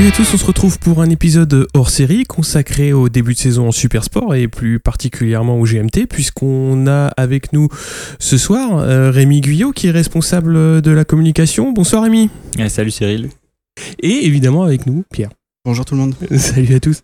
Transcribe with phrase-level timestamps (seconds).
[0.00, 3.38] Salut à tous, on se retrouve pour un épisode hors série consacré au début de
[3.38, 7.68] saison en Super Sport et plus particulièrement au GMT puisqu'on a avec nous
[8.18, 11.72] ce soir euh, Rémi Guyot qui est responsable de la communication.
[11.72, 12.30] Bonsoir Rémi.
[12.68, 13.28] Salut Cyril.
[13.98, 15.28] Et évidemment avec nous Pierre.
[15.66, 16.14] Bonjour tout le monde.
[16.38, 17.02] Salut à tous.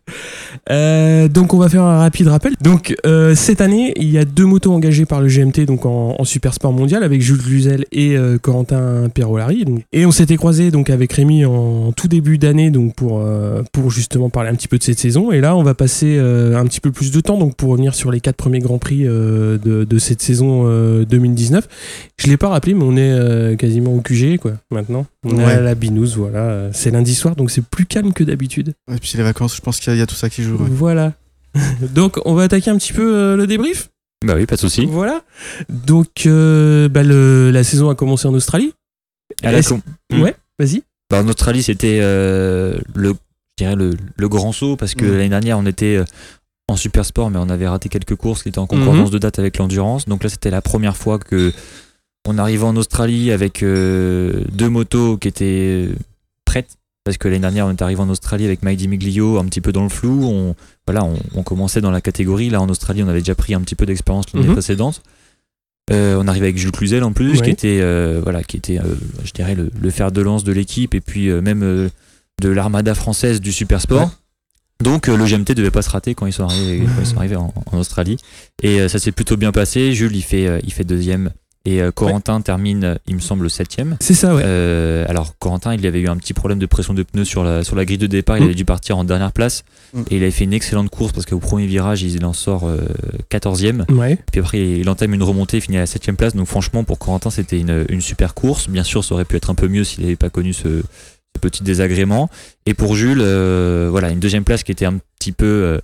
[0.71, 2.55] Euh, donc on va faire un rapide rappel.
[2.63, 6.17] Donc euh, cette année, il y a deux motos engagées par le GMT donc en,
[6.19, 9.67] en Super Sport mondial avec Jules Cluzel et euh, Corentin Perolari.
[9.67, 9.83] Donc.
[9.93, 13.23] Et on s'était croisé donc avec Rémi en tout début d'année donc pour
[13.73, 15.33] pour justement parler un petit peu de cette saison.
[15.33, 18.11] Et là, on va passer un petit peu plus de temps donc pour revenir sur
[18.11, 21.69] les quatre premiers grands prix de, de cette saison euh, 2019.
[22.17, 24.53] Je l'ai pas rappelé, mais on est quasiment au QG quoi.
[24.71, 26.15] Maintenant, on est à la Binous.
[26.17, 28.46] Voilà, c'est lundi soir donc c'est plus calme que d'habitude.
[28.49, 30.29] Et puis c'est les vacances, je pense qu'il y, a- il y a tout ça
[30.31, 30.57] qui joue.
[30.57, 30.69] ouais.
[30.71, 31.13] Voilà.
[31.95, 33.89] Donc, on va attaquer un petit peu euh, le débrief?
[34.25, 34.87] Bah oui, pas de souci.
[34.87, 35.23] Voilà.
[35.69, 38.73] Donc, euh, bah, le- la saison a commencé en Australie.
[39.43, 40.23] À la con- Hmm.
[40.23, 40.83] Ouais, vas-y.
[41.11, 43.15] Bah, en Australie, c'était euh, le,
[43.61, 45.11] le, le grand saut parce que Mm.
[45.13, 46.01] l'année dernière, on était
[46.69, 49.13] en super sport, mais on avait raté quelques courses qui étaient en concordance Mhm.
[49.15, 50.07] de date avec l'endurance.
[50.07, 51.53] Donc là, c'était la première fois que
[52.27, 55.89] on arrivait en Australie avec euh, deux motos qui étaient
[56.45, 56.77] prêtes.
[57.07, 59.71] Parce que l'année dernière, on est arrivé en Australie avec Mike Dimiglio un petit peu
[59.71, 60.25] dans le flou.
[60.25, 60.57] On,
[60.89, 62.51] voilà, on, on commençait dans la catégorie.
[62.51, 64.55] Là, en Australie, on avait déjà pris un petit peu d'expérience l'année Mhm.
[64.55, 65.03] précédente.
[65.93, 67.45] Euh, on arrivait avec Jules Cluzel en plus, Ouais.
[67.45, 70.51] qui était, euh, voilà, qui était, euh, je dirais, le, le fer de lance de
[70.51, 71.61] l'équipe et puis même
[72.43, 74.01] de l'armada française du super sport.
[74.01, 74.09] Ouais.
[74.83, 77.37] Donc le GMT devait pas se rater quand ils sont arrivés, quand ils sont arrivés
[77.37, 78.17] en, en Australie.
[78.65, 79.93] Et ça s'est plutôt bien passé.
[79.93, 81.31] Jules, il fait, il fait deuxième.
[81.67, 83.97] Et euh, Corentin termine, euh, il me semble, septième.
[84.01, 84.43] C'est ça, ouais.
[84.45, 87.65] Euh, alors Corentin, il avait eu un petit problème de pression de pneus sur la,
[87.65, 88.37] sur la grille de départ.
[88.39, 88.45] Il Mm.
[88.45, 89.65] avait dû partir en dernière place.
[89.93, 90.03] Mm.
[90.11, 92.79] Et il avait fait une excellente course parce qu'au premier virage, il en sort euh,
[93.31, 93.85] 14e.
[93.93, 94.17] Ouais.
[94.31, 96.37] Puis après, il entame une remontée, il finit à la 7 place.
[96.37, 98.69] Donc franchement, pour Corentin, c'était une, une super course.
[98.69, 101.41] Bien sûr, ça aurait pu être un peu mieux s'il n'avait pas connu ce, ce
[101.41, 102.31] petit désagrément.
[102.67, 103.19] Et pour Jules,
[103.91, 105.81] voilà, une deuxième place qui était un petit peu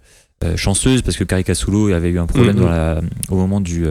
[0.57, 3.85] chanceuse parce que Caricasulo avait eu un problème dans la, au moment du,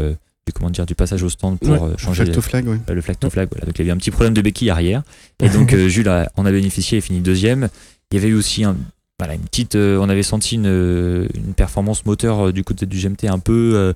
[0.48, 1.80] du, comment dire, du passage au stand pour Ouais.
[1.82, 3.48] euh, changer Flag to flag, le flag to flag.
[3.52, 3.66] Voilà.
[3.66, 5.04] Donc il y avait un petit problème de béquille arrière.
[5.42, 7.70] Et donc euh, Jules a- en a bénéficié et fini deuxième.
[8.12, 8.76] Il y avait eu aussi un,
[9.20, 9.76] voilà, une petite.
[9.76, 13.94] euh, on avait senti une, une performance moteur euh, du côté du GMT un peu,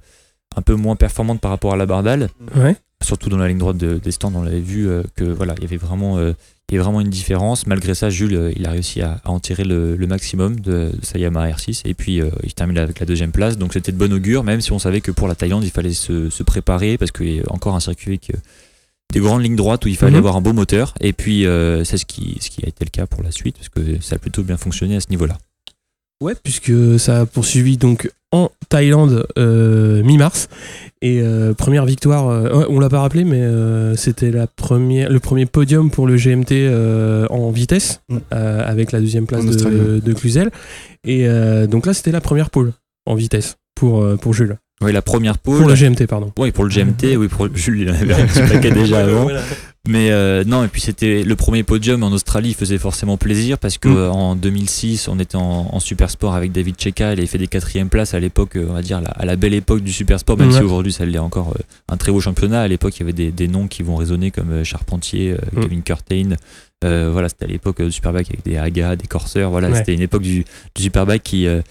[0.56, 2.30] un peu moins performante par rapport à la Bardal.
[2.56, 2.76] Ouais.
[3.04, 5.66] Surtout dans la ligne droite de- des stands, on avait vu que voilà, il y
[5.68, 6.18] avait vraiment.
[6.70, 7.68] Il y avait vraiment une différence.
[7.68, 10.92] Malgré ça, Jules, euh, il a réussi à, à en tirer le, le maximum de,
[11.00, 11.82] de sa Yamaha R6.
[11.86, 13.58] Et puis, euh, il termine avec la deuxième place.
[13.58, 15.94] Donc, c'était de bon augure, même si on savait que pour la Thaïlande, il fallait
[15.94, 18.38] se, se préparer parce qu'il y a encore un circuit avec euh,
[19.14, 20.18] des grandes lignes droites où il fallait Mhm.
[20.18, 20.96] avoir un beau moteur.
[21.02, 23.56] Et puis, euh, c'est ce qui, ce qui a été le cas pour la suite
[23.58, 25.38] parce que ça a plutôt bien fonctionné à ce niveau-là.
[26.26, 30.48] Ouais, puisque ça a poursuivi donc en Thaïlande euh, mi-mars.
[31.04, 35.12] Et euh, première victoire, euh, ouais, on l'a pas rappelé, mais euh, c'était la première,
[35.12, 36.68] le premier podium pour le GMT
[37.30, 38.18] en vitesse, Mm.
[38.32, 40.50] avec la deuxième place de, de Cluzel.
[41.04, 41.28] Et
[41.68, 42.74] donc là, c'était la première pole
[43.06, 44.58] en vitesse pour, euh, pour Jules.
[44.82, 45.60] Oui, la première pole.
[45.60, 46.34] Pour le GMT, pardon.
[46.38, 49.24] Oui, pour le GMT, oui, pour Jules, il en avait un petit paquet déjà avant.
[49.24, 49.42] Voilà.
[49.88, 53.58] Mais euh, non, et puis c'était le premier podium en Australie, il faisait forcément plaisir
[53.60, 53.96] parce que Mm.
[53.96, 57.38] euh, en 2006, on était en, en super sport avec David Cheka, il avait fait
[57.38, 60.20] des quatrièmes places à l'époque, on va dire la- à la belle époque du super
[60.20, 60.58] sport, même Ouais.
[60.58, 62.62] si aujourd'hui ça l'est encore euh, un très beau championnat.
[62.62, 65.38] À l'époque, il y avait des, des noms qui vont résonner comme euh, Charpentier, euh,
[65.54, 65.62] Mm.
[65.62, 66.30] Kevin Curtain.
[66.84, 69.50] Euh, voilà, c'était à l'époque euh, du Superbike avec des Haga, des Corsair.
[69.52, 69.78] Voilà, Ouais.
[69.78, 70.44] c'était une époque du,
[70.76, 71.62] du Superbike qui euh,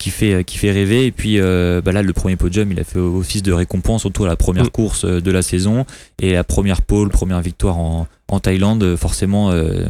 [0.00, 1.06] qui fait qui fait rêver.
[1.06, 4.24] Et puis euh, bah là, le premier podium, il a fait office de récompense, surtout
[4.24, 4.70] à la première Mm.
[4.70, 5.84] course euh, de la saison
[6.20, 8.82] et la première pole, première victoire en, en Thaïlande.
[8.82, 9.84] euh, Forcément, euh,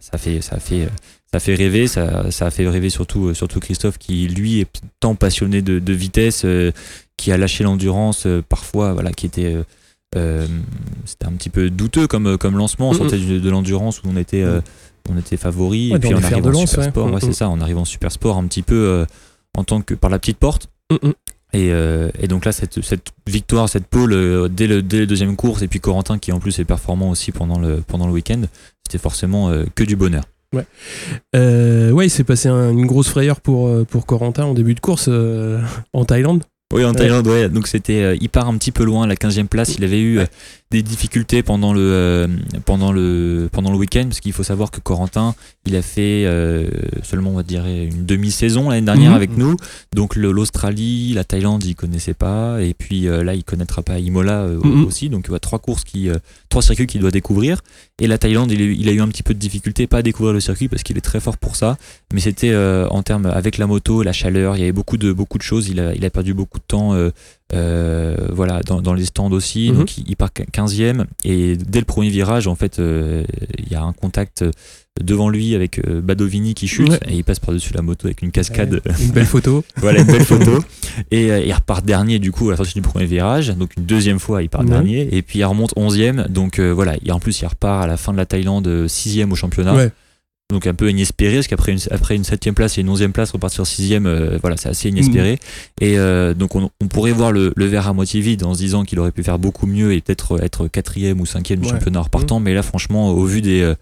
[0.00, 0.88] ça fait ça fait
[1.32, 1.86] ça fait rêver.
[1.86, 4.68] Ça, ça a fait rêver surtout surtout Christophe qui lui est
[5.00, 6.72] tant passionné de, de vitesse, euh,
[7.16, 9.56] qui a lâché l'endurance parfois, voilà, qui était
[11.06, 12.90] c'était un petit peu douteux comme, comme lancement.
[12.90, 14.60] On sortait de, de l'endurance où on était, euh,
[15.08, 15.90] on était favori.
[15.90, 16.90] Ouais, et puis on arrive en super ouais.
[16.90, 17.12] sport.
[17.12, 19.06] Ouais, c'est ça, on arrive en super sport un petit peu
[19.56, 20.68] en tant que par la petite porte.
[20.90, 21.12] Mm, mm.
[21.54, 25.06] Et, euh, et donc là, cette, cette victoire, cette pole euh, dès, le, dès le
[25.06, 28.12] deuxième course, et puis Corentin qui en plus est performant aussi pendant le, pendant le
[28.12, 28.40] week-end,
[28.86, 30.24] c'était forcément euh, que du bonheur.
[31.34, 34.80] Euh, ouais, il s'est passé un- une grosse frayeur pour, pour Corentin en début de
[34.80, 35.08] course
[35.92, 36.44] en Thaïlande.
[36.72, 36.94] Oui, en Ouais.
[36.96, 37.48] Thaïlande, ouais.
[37.50, 39.74] Donc c'était, il part un petit peu loin, la 15e place.
[39.76, 40.20] Il avait eu
[40.72, 42.26] des difficultés pendant le, euh,
[42.64, 45.34] pendant le, pendant le week-end, parce qu'il faut savoir que Corentin,
[45.66, 46.66] il a fait euh,
[47.02, 49.16] seulement, on va dire, une demi-saison l'année dernière Mhm.
[49.16, 49.56] avec nous.
[49.94, 52.60] Donc l'Australie, la Thaïlande, il connaissait pas.
[52.62, 54.84] Et puis euh, là, il connaîtra pas Imola Mhm.
[54.86, 55.08] aussi.
[55.10, 56.08] Donc il voit trois courses, qui,
[56.48, 57.60] trois circuits qu'il doit découvrir.
[58.00, 60.40] Et la Thaïlande, il, a eu un petit peu de difficulté, pas à découvrir le
[60.40, 61.76] circuit parce qu'il est très fort pour ça.
[62.14, 62.56] Mais c'était
[62.90, 65.68] en termes avec la moto, la chaleur, il y avait beaucoup de, beaucoup de choses.
[65.68, 66.94] Il a, il a perdu beaucoup de temps.
[67.54, 69.70] Euh, euh, voilà, dans, dans les stands aussi.
[69.70, 69.78] Mhm.
[69.78, 73.24] Donc il, il part 15e et dès le premier virage, en fait, euh,
[73.58, 74.44] il y a un contact
[75.00, 76.98] devant lui avec euh, Badovini qui chute Ouais.
[77.08, 78.82] et il passe par-dessus la moto avec une cascade.
[79.00, 79.64] Une belle photo.
[79.78, 80.62] voilà, une belle photo.
[81.10, 83.48] Et euh, il repart dernier du coup à la sortie du premier virage.
[83.56, 84.68] Donc une deuxième fois, il part Ouais.
[84.68, 86.28] dernier et puis il remonte 11e.
[86.28, 89.30] Donc euh, voilà, et en plus il repart à la fin de la Thaïlande 6e
[89.30, 89.74] au championnat.
[90.52, 93.30] Donc un peu inespéré, parce qu'après une, après une septième place et une onzième place,
[93.32, 95.38] repartir sixième, euh, voilà, c'est assez inespéré.
[95.80, 98.58] Et euh, donc on, on pourrait voir le, le verre à moitié vide en se
[98.58, 101.72] disant qu'il aurait pu faire beaucoup mieux et peut-être être quatrième ou cinquième du Ouais.
[101.72, 102.38] championnat en repartant.
[102.38, 103.74] Mais là, franchement, au vu des, euh,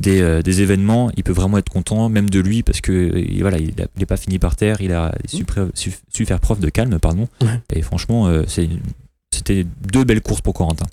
[0.00, 3.24] des, euh, des événements, il peut vraiment être content, même de lui, parce que euh,
[3.40, 6.60] voilà, il n'est pas fini par terre, il a su, pré- su- su faire preuve
[6.60, 7.28] de calme, pardon.
[7.42, 7.60] Ouais.
[7.74, 10.86] Et franchement, euh, c'était deux belles courses pour Corentin.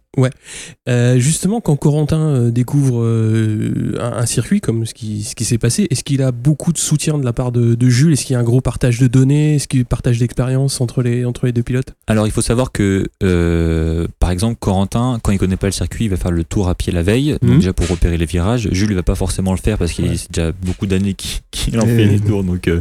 [0.87, 5.45] Euh, justement, quand Corentin euh, découvre euh, un, un circuit comme ce qui, ce qui
[5.45, 8.13] s'est passé, est-ce qu'il a beaucoup de soutien de la part de, de Jules?
[8.13, 9.55] Est-ce qu'il y a un gros partage de données?
[9.55, 11.93] Est-ce qu'il y a un partage d'expérience entre les, entre les deux pilotes?
[12.07, 16.05] Alors il faut savoir que, euh, par exemple, Corentin, quand il connaît pas le circuit,
[16.05, 17.49] il va faire le tour à pied la veille, Mhm.
[17.49, 18.69] donc déjà pour repérer les virages.
[18.71, 20.15] Jules il va pas forcément le faire parce qu'il Ouais.
[20.17, 22.79] c'est déjà beaucoup d'années qu'il en fait les tours, donc, euh,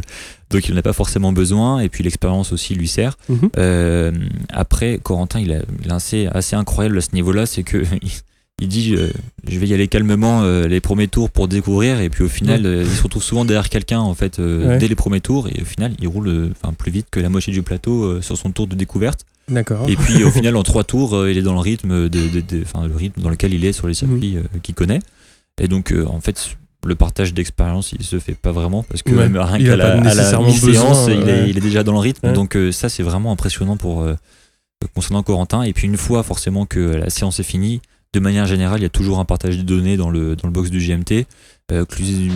[0.51, 1.79] donc il n'en a pas forcément besoin.
[1.79, 3.17] Et puis l'expérience aussi lui sert.
[3.29, 3.49] Mhm.
[3.57, 4.11] Euh,
[4.49, 7.83] après, Corentin, il a, il a assez, assez incroyable à ce niveau-là, c'est que
[8.61, 9.09] il, dit euh,
[9.47, 12.65] je vais y aller calmement euh, les premiers tours pour découvrir, et puis au final,
[12.65, 14.77] euh, il se retrouve souvent derrière quelqu'un en fait Ouais.
[14.77, 17.61] dès les premiers tours, et au final, il roule plus vite que la moitié du
[17.63, 19.25] plateau sur son tour de découverte.
[19.47, 19.87] D'accord.
[19.87, 22.63] Et puis au final, en trois tours, il est dans le rythme, de, de- de-
[22.63, 24.99] enfin, le rythme dans lequel il est sur les circuits euh, qu'il connaît.
[25.61, 29.27] Et donc, en fait, le partage d'expérience, il se fait pas vraiment parce que Ouais,
[29.29, 31.99] même rien il qu'à la, à la mi-séance, il, est, il est déjà dans le
[31.99, 32.33] rythme.
[32.33, 34.05] Donc ça, c'est vraiment impressionnant pour
[34.93, 35.63] concernant Corentin.
[35.63, 37.81] Et puis une fois forcément que la séance est finie,
[38.13, 40.53] de manière générale, il y a toujours un partage de données dans le, dans le
[40.53, 41.25] box du GMT.
[41.71, 41.83] Euh,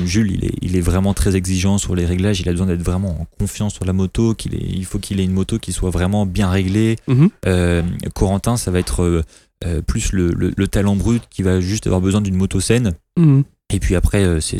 [0.05, 2.41] Jules, il est, il est vraiment très exigeant sur les réglages.
[2.41, 4.33] Il a besoin d'être vraiment en confiance sur la moto.
[4.33, 6.97] Qu'il il faut qu'il ait une moto qui soit vraiment bien réglée.
[7.07, 7.29] Mhm.
[7.45, 7.81] Euh,
[8.13, 9.23] Corentin, ça va être euh,
[9.65, 12.93] euh, plus le, le- le talent brut qui va juste avoir besoin d'une moto saine.
[13.17, 13.43] Mhm.
[13.71, 14.57] Et puis après, euh, c'est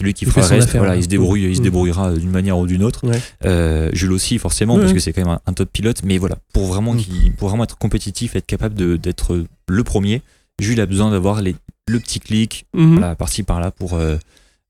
[0.00, 0.68] lui qui Il fera le reste.
[0.68, 1.00] affaire, voilà, ouais.
[1.00, 1.64] il se débrouille, il se Mm.
[1.64, 3.06] débrouillera d'une manière ou d'une autre.
[3.06, 3.20] Ouais.
[3.44, 4.96] Euh, Jules aussi, forcément, Ouais, parce ouais.
[4.96, 5.98] que c'est quand même un, un top pilote.
[6.04, 6.98] Mais voilà, pour vraiment, Mm.
[6.98, 10.20] qu'il- pour vraiment être compétitif, être capable d'être le premier,
[10.60, 12.98] Jules a besoin d'avoir le petit clic, Mhm.
[12.98, 14.16] voilà, par-ci par-là, pour, euh,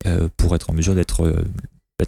[0.07, 1.43] euh, pour être en mesure d'être euh,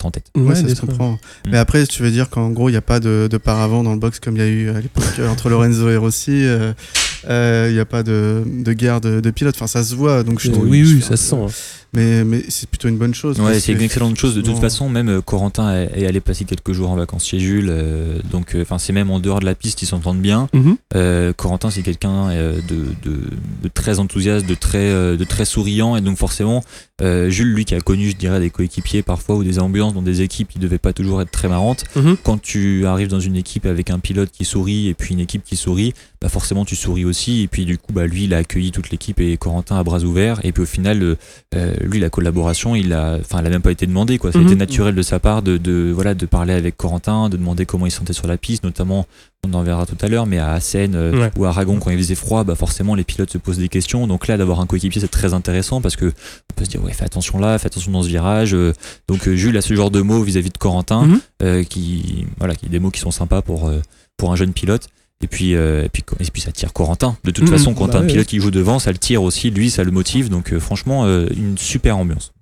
[0.03, 0.26] en tête.
[0.37, 1.12] Ouais, Ouais, ça se d'être- comprend.
[1.12, 1.19] Mm.
[1.53, 3.94] Mais après, tu veux dire qu'en gros, il n'y a pas de, de paravent dans
[3.94, 6.32] le box comme il y a eu à l'époque entre Lorenzo et Rossi.
[6.44, 6.75] euh,
[7.24, 9.54] Il n'y a pas de, de guerre de, de pilote.
[9.56, 10.22] Enfin, ça se voit.
[10.22, 11.36] Donc je Euh, oui, oui, ça se sent.
[11.92, 13.40] Mais, mais c'est plutôt une bonne chose.
[13.40, 14.34] Ouais, c'est une excellente chose.
[14.34, 17.38] De toute façon, même euh, Corentin est est allé passer quelques jours en vacances chez
[17.38, 17.68] Jules.
[17.70, 20.48] euh, donc, euh, enfin, c'est même en dehors de la piste, ils s'entendent bien.
[20.52, 20.76] Mhm.
[20.94, 23.20] Euh, Corentin, c'est quelqu'un de, de,
[23.62, 25.96] de très enthousiaste, de très, de très souriant.
[25.96, 26.62] Et donc, forcément,
[27.02, 30.02] euh, Jules, lui, qui a connu, je dirais, des coéquipiers parfois ou des ambiances dans
[30.02, 31.84] des équipes qui devaient pas toujours être très marrantes.
[31.94, 32.16] Mhm.
[32.22, 35.44] Quand tu arrives dans une équipe avec un pilote qui sourit et puis une équipe
[35.44, 37.42] qui sourit, bah forcément, tu souris aussi.
[37.42, 40.00] Et puis, du coup, bah, lui, il a accueilli toute l'équipe et Corentin à bras
[40.02, 40.40] ouverts.
[40.44, 41.16] Et puis, au final,
[41.54, 44.32] euh, lui, la collaboration, il a, enfin, elle a même pas été demandée, quoi.
[44.32, 44.46] Ça a Mhm.
[44.48, 47.86] été naturel de sa part de, de, voilà, de parler avec Corentin, de demander comment
[47.86, 49.06] il se sentait sur la piste, notamment,
[49.46, 51.30] on en verra tout à l'heure, mais à Assen euh, Ouais.
[51.36, 54.06] ou à Aragon, quand il faisait froid, bah, forcément, les pilotes se posent des questions.
[54.06, 56.93] Donc là, d'avoir un coéquipier, c'est très intéressant parce que on peut se dire, ouais,
[56.93, 58.55] fais attention là, fais attention dans ce virage.
[58.55, 58.72] Euh,
[59.08, 61.20] Donc, euh, Jules a ce genre de mots vis-à-vis de Corentin, Mhm.
[61.43, 63.70] euh, qui, voilà, qui des mots qui sont sympas pour,
[64.16, 64.88] pour un jeune pilote.
[65.23, 67.17] Et puis, euh, et puis, et puis ça tire Corentin.
[67.25, 67.51] De toute Mhm.
[67.51, 69.51] façon, quand Bah un ouais, pilote qui joue devant, ça le tire aussi.
[69.51, 70.29] Lui, ça le motive.
[70.29, 72.32] Donc, euh, franchement, euh, une super ambiance.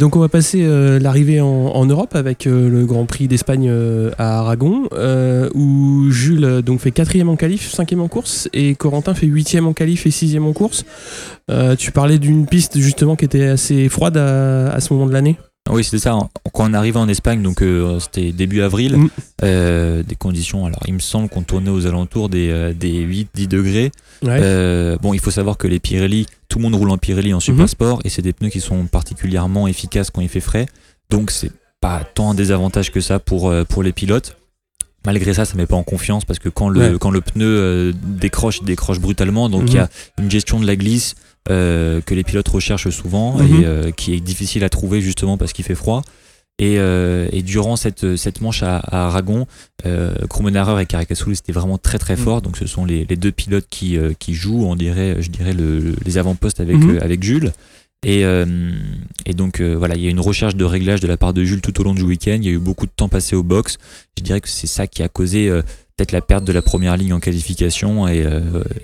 [0.00, 0.66] Donc on va passer
[0.98, 3.70] l'arrivée en, en Europe avec le Grand Prix d'Espagne
[4.16, 4.88] à Aragon
[5.54, 9.74] où Jules donc fait quatrième en qualif, cinquième en course et Corentin fait huitième en
[9.74, 10.86] qualif et sixième en course.
[11.78, 15.36] Tu parlais d'une piste justement qui était assez froide à, à ce moment de l'année.
[15.68, 16.18] Ah Oui, c'était ça.
[16.52, 19.08] Quand on arrivait en Espagne, donc euh, c'était début avril, Mm.
[19.44, 20.64] euh, des conditions.
[20.66, 23.92] Alors, il me semble qu'on tournait aux alentours des, euh, des 8-10 degrés.
[24.22, 24.38] Ouais.
[24.40, 27.40] Euh, bon, il faut savoir que les Pirelli, tout le monde roule en Pirelli en
[27.40, 27.68] super Mhm.
[27.68, 30.66] sport et c'est des pneus qui sont particulièrement efficaces quand il fait frais.
[31.10, 34.36] Donc, c'est pas tant un désavantage que ça pour, pour les pilotes.
[35.06, 36.96] Malgré ça, ça met pas en confiance parce que quand le, Ouais.
[36.98, 39.48] quand le pneu décroche, il décroche brutalement.
[39.48, 41.14] Donc, il y a une gestion de la glisse
[41.50, 43.46] euh, que les pilotes recherchent souvent Mhm.
[43.62, 46.02] et euh, qui est difficile à trouver justement parce qu'il fait froid.
[46.60, 49.46] Et, euh, et durant cette, cette manche à, à Aragon,
[49.86, 50.12] euh,
[50.80, 52.18] et Caricasoli c'était vraiment très très Mm.
[52.18, 52.42] fort.
[52.42, 55.78] Donc ce sont les, les deux pilotes qui, qui jouent, on dirait, je dirais, le,
[55.78, 56.98] le- les avant-postes avec, Mhm.
[57.00, 57.52] avec Jules.
[58.04, 58.22] Et,
[59.26, 61.60] et donc voilà, il y a une recherche de réglage de la part de Jules
[61.60, 62.38] tout au long du week-end.
[62.40, 63.76] Il y a eu beaucoup de temps passé au box.
[64.16, 65.48] Je dirais que c'est ça qui a causé
[65.96, 68.24] peut-être la perte de la première ligne en qualification et,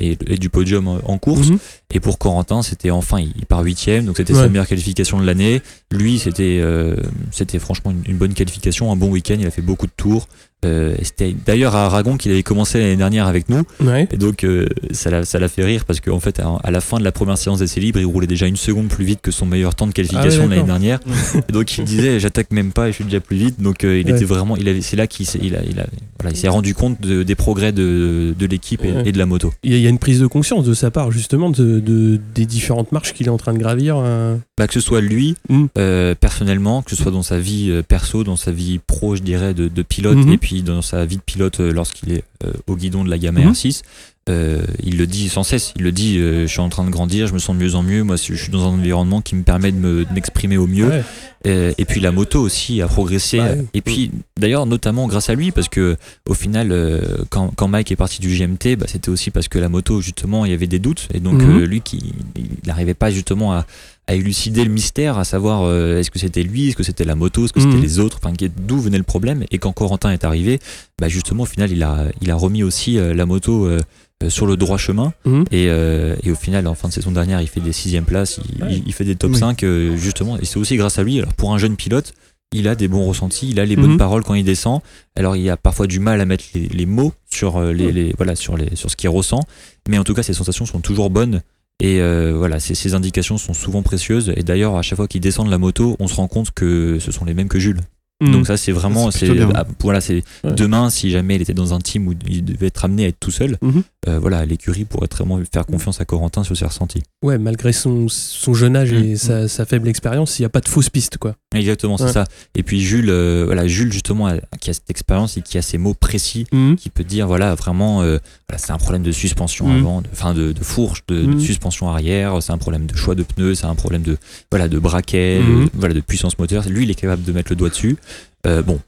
[0.00, 1.48] et, et du podium en- course.
[1.50, 1.58] Mhm.
[1.94, 4.40] Et pour Corentin, c'était enfin, il part huitième, donc c'était Ouais.
[4.40, 5.62] sa meilleure qualification de l'année.
[5.92, 6.96] Lui, c'était euh,
[7.30, 9.36] c'était franchement une, une bonne qualification, un bon week-end.
[9.38, 10.28] Il a fait beaucoup de tours.
[10.64, 13.64] Euh, c'était d'ailleurs à Aragon qu'il avait commencé l'année dernière avec nous.
[13.80, 14.08] Ouais.
[14.10, 17.04] Et donc euh, ça l'a fait rire parce qu'en fait, à, à la fin de
[17.04, 19.74] la première séance d'essai libre, il roulait déjà une seconde plus vite que son meilleur
[19.74, 21.00] temps de qualification Ah ouais, l'année dernière.
[21.48, 23.60] Et donc il disait, j'attaque même pas et je suis déjà plus vite.
[23.60, 25.86] Donc euh, il était vraiment, il c'est là qu'il s'est, il a, il a,
[26.18, 29.26] voilà, il s'est rendu compte de- des progrès de, de l'équipe et, et de la
[29.26, 29.52] moto.
[29.64, 31.78] Il y, a- il y a une prise de conscience de sa part, justement, de,
[31.84, 33.96] de- des différentes marches qu'il est en train de gravir.
[33.98, 34.36] euh.
[34.58, 35.66] bah, que ce soit lui Mm.
[35.78, 39.22] euh, personnellement, que ce soit dans sa vie euh, perso, dans sa vie pro, je
[39.22, 40.32] dirais, de, de pilote, Mhm.
[40.32, 43.36] et puis dans sa vie de pilote lorsqu'il est euh, au guidon de la gamme
[43.38, 43.52] Mhm.
[43.52, 43.82] R6.
[44.30, 46.90] Euh, il le dit sans cesse, il le dit, euh, je suis en train de
[46.90, 49.34] grandir, je me sens de mieux en mieux, moi je suis dans un environnement qui
[49.36, 50.88] me permet de me- m'exprimer au mieux.
[50.88, 51.02] Ouais.
[51.46, 53.38] Euh, et puis la moto aussi a progressé.
[53.38, 53.64] Ouais.
[53.74, 57.92] Et puis d'ailleurs notamment grâce à lui parce que au final euh, quand, quand Mike
[57.92, 60.66] est parti du GMT, bah, c'était aussi parce que la moto justement il y avait
[60.66, 63.66] des doutes et donc euh, lui qui il n'arrivait pas justement à,
[64.06, 67.14] à élucider le mystère, à savoir euh, est-ce que c'était lui, est-ce que c'était la
[67.14, 67.82] moto, est-ce que c'était Mhm.
[67.82, 68.32] les autres, enfin
[68.66, 69.44] d'où venait le problème.
[69.50, 70.60] Et quand Corentin est arrivé,
[70.98, 73.80] bah, justement au final il a il a remis aussi euh, la moto euh,
[74.28, 75.44] sur le droit chemin Mhm.
[75.50, 78.40] et, euh, et au final, en fin de saison dernière, il fait des sixièmes places,
[78.56, 78.68] il, Ouais.
[78.72, 79.38] il- il fait des top Oui.
[79.38, 80.38] 5, euh, justement.
[80.38, 81.18] Et c'est aussi grâce à lui.
[81.18, 82.14] Alors, pour un jeune pilote,
[82.52, 83.82] il a des bons ressentis, il a les Mhm.
[83.82, 84.80] bonnes paroles quand il descend.
[85.16, 88.14] Alors, il a parfois du mal à mettre les, les mots sur, euh, les, les-
[88.16, 89.40] voilà, sur, les, sur ce qu'il ressent.
[89.88, 91.42] Mais en tout cas, ses sensations sont toujours bonnes.
[91.80, 94.32] Et euh, voilà, ces, ces indications sont souvent précieuses.
[94.36, 96.98] Et d'ailleurs, à chaque fois qu'il descend de la moto, on se rend compte que
[97.00, 97.80] ce sont les mêmes que Jules.
[98.22, 98.32] Mhm.
[98.32, 100.52] Donc ça, c'est vraiment, C'est ah, voilà, c'est Ouais.
[100.52, 103.18] demain si jamais il était dans un team où il devait être amené à être
[103.18, 103.82] tout seul, Mhm.
[104.08, 107.02] euh, voilà, l'écurie pourrait vraiment faire confiance à Corentin sur ses ressentis.
[107.24, 109.16] Ouais, malgré son, son jeune âge et Mhm.
[109.16, 111.34] sa, sa faible expérience, il n'y a pas de fausse piste, quoi.
[111.54, 112.12] Exactement, c'est Ouais.
[112.12, 112.24] ça.
[112.54, 115.62] Et puis Jules, euh, voilà, Jules justement a- qui a cette expérience et qui a
[115.62, 116.76] ces mots précis, Mhm.
[116.76, 118.18] qui peut dire voilà vraiment, euh,
[118.48, 121.88] voilà, c'est un problème de suspension avant, de- enfin de, de fourche, de, de suspension
[121.90, 124.16] arrière, c'est un problème de choix de pneus, c'est un problème de
[124.52, 126.64] voilà de braquet, de, voilà de puissance moteur.
[126.68, 127.96] Lui, il est capable de mettre le doigt dessus.
[128.46, 128.78] Euh, bon,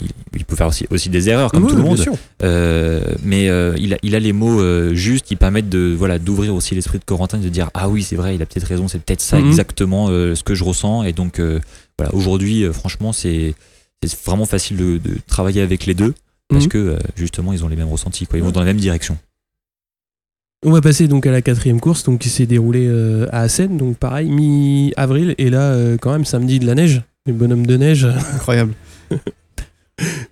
[0.00, 2.02] il, il peut faire aussi, aussi des erreurs comme tout le monde.
[2.42, 6.18] Euh, mais euh, il, a, il a les mots euh, justes qui permettent de voilà
[6.18, 8.66] d'ouvrir aussi l'esprit de Corentin et de dire ah oui c'est vrai il a peut-être
[8.66, 9.46] raison c'est peut-être ça Mhm.
[9.48, 11.60] exactement euh, ce que je ressens et donc euh,
[11.98, 13.54] voilà aujourd'hui euh, franchement c'est
[14.04, 16.14] c'est vraiment facile de, de travailler avec les deux
[16.48, 16.70] parce Mhm.
[16.70, 19.16] que euh, justement ils ont les mêmes ressentis quoi ils vont dans la même direction
[20.64, 23.76] On va passer donc à la quatrième course, donc qui s'est déroulée euh, à Assen,
[23.76, 27.76] donc pareil, mi-avril, et là, euh, quand même, samedi de la neige, les bonhommes de
[27.76, 28.04] neige.
[28.34, 28.72] Incroyable.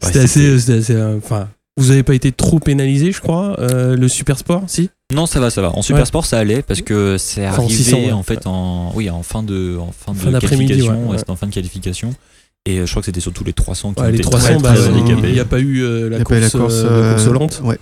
[0.00, 3.96] C'était assez, c'était assez, euh, enfin, vous avez pas été trop pénalisé, je crois, euh,
[3.96, 4.90] le super sport, si?
[5.12, 6.06] Non ça va ça va en super Ouais.
[6.06, 8.12] sport ça allait parce que c'est Enfin, en arrivé 600, ouais.
[8.12, 11.18] en fait en oui en fin de en fin de Fin qualification ouais, ouais.
[11.18, 12.14] c'était en fin de qualification
[12.64, 14.46] et euh, je crois que c'était surtout les 300 qui Ouais, ont les été 300,
[14.46, 16.40] très, bah, très il n'y a pas eu euh, la, y a course, pas eu
[16.42, 17.78] la course, euh, la course euh, lente ouais.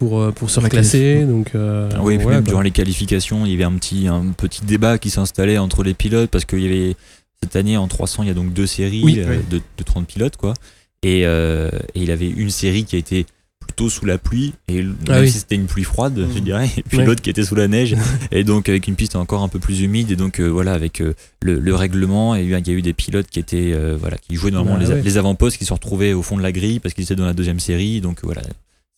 [0.00, 1.24] pour, euh, pour se La reclasser.
[1.26, 4.08] Donc, euh, Oui, et puis voilà, même durant les qualifications, il y avait un petit,
[4.08, 6.96] un petit débat qui s'installait entre les pilotes parce qu'il y avait
[7.42, 9.18] cette année en 300, il y a donc deux séries Oui.
[9.18, 9.44] euh, Oui.
[9.50, 10.54] de, de 30 pilotes, quoi.
[11.02, 13.26] Et, euh, et il avait une série qui a été
[13.60, 15.30] plutôt sous la pluie, et Ah même oui.
[15.30, 16.44] si c'était une pluie froide, je Mhm.
[16.44, 17.04] dirais, et puis Ouais.
[17.04, 17.94] l'autre qui était sous la neige,
[18.32, 21.00] et donc avec une piste encore un peu plus humide, et donc euh, voilà, avec
[21.00, 24.16] euh, le, le règlement, et il y a eu des pilotes qui étaient, euh, voilà,
[24.16, 25.02] qui jouaient normalement Bah les, a- ouais.
[25.02, 27.34] les avant-postes, qui se retrouvaient au fond de la grille parce qu'ils étaient dans la
[27.34, 28.42] deuxième série, donc voilà.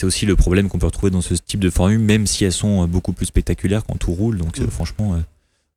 [0.00, 2.52] C'est aussi le problème qu'on peut retrouver dans ce type de formule, même si elles
[2.52, 4.38] sont beaucoup plus spectaculaires quand tout roule.
[4.38, 4.68] Donc Mm.
[4.68, 5.18] franchement, euh,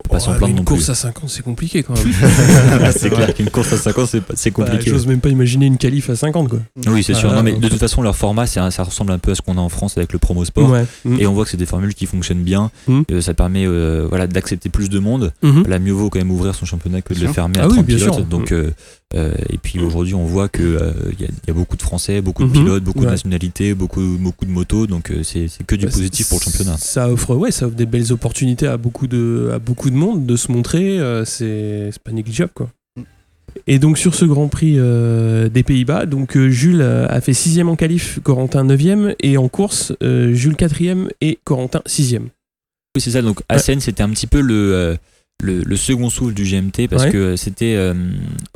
[0.08, 2.12] pas Oh, s'en plaindre une course à 50, c'est compliqué quand même.
[2.96, 4.90] c'est clair qu'une course à 50, c'est pas- c'est Bah, compliqué.
[4.90, 6.60] J'ose même pas imaginer une qualif à 50, quoi.
[6.88, 7.32] oui, c'est sûr.
[7.32, 9.42] Non, mais de toute façon, leur format, c'est un- ça ressemble un peu à ce
[9.42, 10.70] qu'on a en France avec le promo sport.
[10.70, 10.84] Ouais.
[11.04, 11.20] Mm.
[11.20, 12.70] Et on voit que c'est des formules qui fonctionnent bien.
[12.86, 13.02] Mm.
[13.10, 15.32] Euh, ça permet euh, voilà, d'accepter plus de monde.
[15.42, 15.64] Mhm.
[15.66, 17.74] Là, mieux vaut quand même ouvrir son championnat que de le fermer Ah à oui,
[17.74, 18.28] 30 bien pilotes.
[18.28, 18.70] Donc, euh, euh,
[19.14, 20.64] et puis aujourd'hui, on voit qu'il
[21.20, 22.52] y, a- y a beaucoup de Français, beaucoup de Mhm.
[22.54, 24.86] pilotes, beaucoup de nationalités, beaucoup, beaucoup de motos.
[24.86, 26.76] Donc euh, c'est que du Bah, positif pour le championnat.
[26.78, 30.26] Ça offre, ouais, ça offre des belles opportunités à beaucoup de, à beaucoup de monde
[30.26, 30.98] de se montrer.
[30.98, 32.70] euh, c'est pas négligeable, quoi.
[33.68, 37.32] Et donc sur ce Grand Prix euh, des Pays-Bas, donc euh, Jules euh, a fait
[37.34, 42.24] sixième en qualif, Corentin 9 et en course euh, Jules quatrième et Corentin sixième.
[42.96, 43.22] Oui, c'est ça.
[43.22, 44.96] Donc, Assen, c'était un petit peu le, euh,
[45.42, 47.10] le, le second souffle du GMT parce Ouais.
[47.10, 47.74] que c'était.
[47.76, 47.92] euh,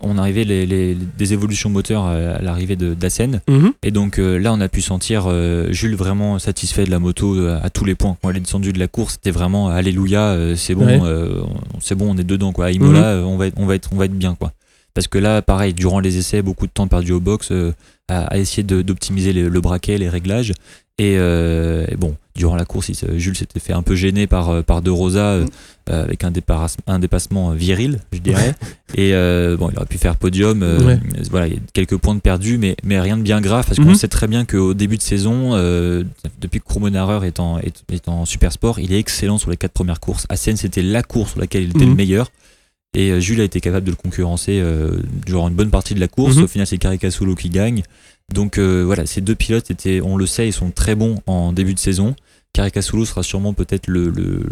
[0.02, 3.40] on arrivait les, les- des évolutions moteurs à, l'arrivée de- d'Assen.
[3.48, 3.72] Mhm.
[3.82, 7.36] Et donc euh, là, on a pu sentir euh, Jules vraiment satisfait de la moto
[7.46, 8.16] à tous les points.
[8.22, 11.42] Quand elle est descendue de la course, c'était vraiment Alléluia, c'est bon, Ouais.
[11.80, 12.66] c'est bon, on est dedans quoi.
[12.66, 14.52] À Imola, euh, on va être, on va être, on va être bien quoi.
[14.94, 17.52] parce que là, pareil, durant les essais, beaucoup de temps perdu au box
[18.08, 20.52] à, à essayer d'optimiser le, braquet, les réglages.
[20.98, 24.62] Et, et bon, durant la course, il Jules s'était fait un peu gêner par, euh,
[24.62, 25.48] par De Rosa euh, Mm.
[25.90, 26.32] euh, avec un,
[26.86, 28.54] un dépassement viril, je dirais.
[28.94, 30.62] et euh, bon, il aurait pu faire podium.
[30.62, 30.98] Ouais.
[31.30, 33.78] Voilà, il y a quelques points de perdus, mais, mais rien de bien grave parce
[33.78, 33.94] qu'on Mhm.
[33.96, 35.52] sait très bien qu'au début de saison,
[36.40, 39.56] depuis que Chromonareur est en, est, est en super sport, il est excellent sur les
[39.56, 40.26] quatre premières courses.
[40.28, 42.30] Assen, c'était la course sur laquelle il était le meilleur.
[42.96, 46.08] Et Jules a été capable de le concurrencer euh, durant une bonne partie de la
[46.08, 46.36] course.
[46.36, 46.44] Mhm.
[46.44, 47.82] Au final, c'est Caricasulo qui gagne.
[48.34, 51.52] Donc euh, voilà, ces deux pilotes étaient, on le sait, ils sont très bons en
[51.52, 52.14] début de saison.
[52.58, 54.42] Caricasulo sera sûrement peut-être le, le,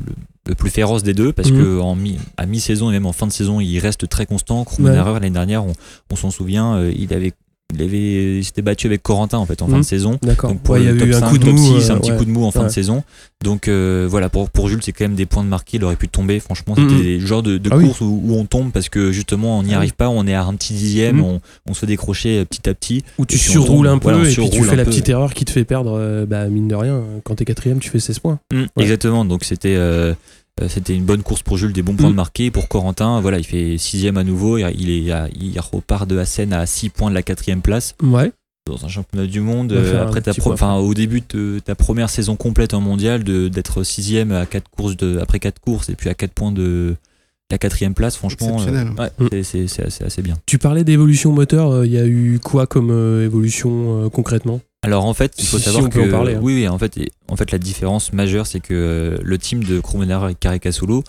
[0.47, 1.59] le- plus féroce des deux parce Mhm.
[1.61, 4.65] que en mi, à mi-saison et même en fin de saison, il reste très constant.
[4.65, 5.73] Chromonareur, l'année dernière, on,
[6.13, 7.33] on s'en souvient, euh, il avait,
[7.75, 9.81] il avait, il s'était battu avec Corentin en fait en fin Mhm.
[9.81, 10.19] de saison.
[10.23, 10.51] D'accord.
[10.51, 11.81] Donc pour Ouais, il y a le eu top un 5, coup de top mou.
[11.81, 12.17] 6, euh, un petit ouais.
[12.17, 12.67] coup de mou en fin Ouais.
[12.67, 13.03] de saison.
[13.43, 15.77] Donc euh, voilà, pour, pour Jules, c'est quand même des points de marqué.
[15.79, 16.39] Il aurait pu tomber.
[16.41, 17.03] Franchement, c'était Mhm.
[17.03, 17.91] des genres de, de Ah oui.
[18.01, 20.09] où, où on tombe parce que justement, on n'y Ah arrive pas.
[20.09, 21.25] On est à un petit dixième, Mhm.
[21.25, 23.03] on, on se décrocher euh, petit à petit.
[23.19, 25.51] Où tu surroules un peu Voilà, et puis tu fais la petite erreur qui te
[25.51, 28.39] fait perdre, euh, bah, mine de rien, quand t'es quatrième, tu fais 16 points.
[28.53, 28.67] Mhm.
[28.79, 29.25] Exactement.
[29.25, 30.15] Donc c'était euh, euh,
[30.69, 32.51] c'était une bonne course pour Jules, des bons points de marqué.
[32.51, 34.59] Pour Corentin, voilà, il fait sixième à nouveau.
[34.59, 37.95] Il, il est, à- il repart de Assen à 6 points de la quatrième place.
[38.03, 38.33] Ouais.
[38.67, 42.35] dans un championnat du monde euh, après ta pro- au début de ta première saison
[42.35, 46.11] complète en mondial de d'être sixième à quatre courses de après quatre courses et puis
[46.11, 46.97] à quatre points de
[47.53, 48.89] la quatrième place franchement Exceptionnel.
[48.99, 49.27] ouais, Mm.
[49.31, 52.41] c'est- c'est c'est assez, assez bien Tu parlais d'évolution moteur, euh, il y a eu
[52.43, 54.61] quoi comme euh, évolution euh, concrètement?
[54.83, 56.41] Alors en fait il faut Si- si savoir on que peut en parler, hein.
[56.43, 59.65] oui, oui en fait et- en fait la différence majeure c'est que euh, le team
[59.65, 61.03] de Chromonara et Caricasolo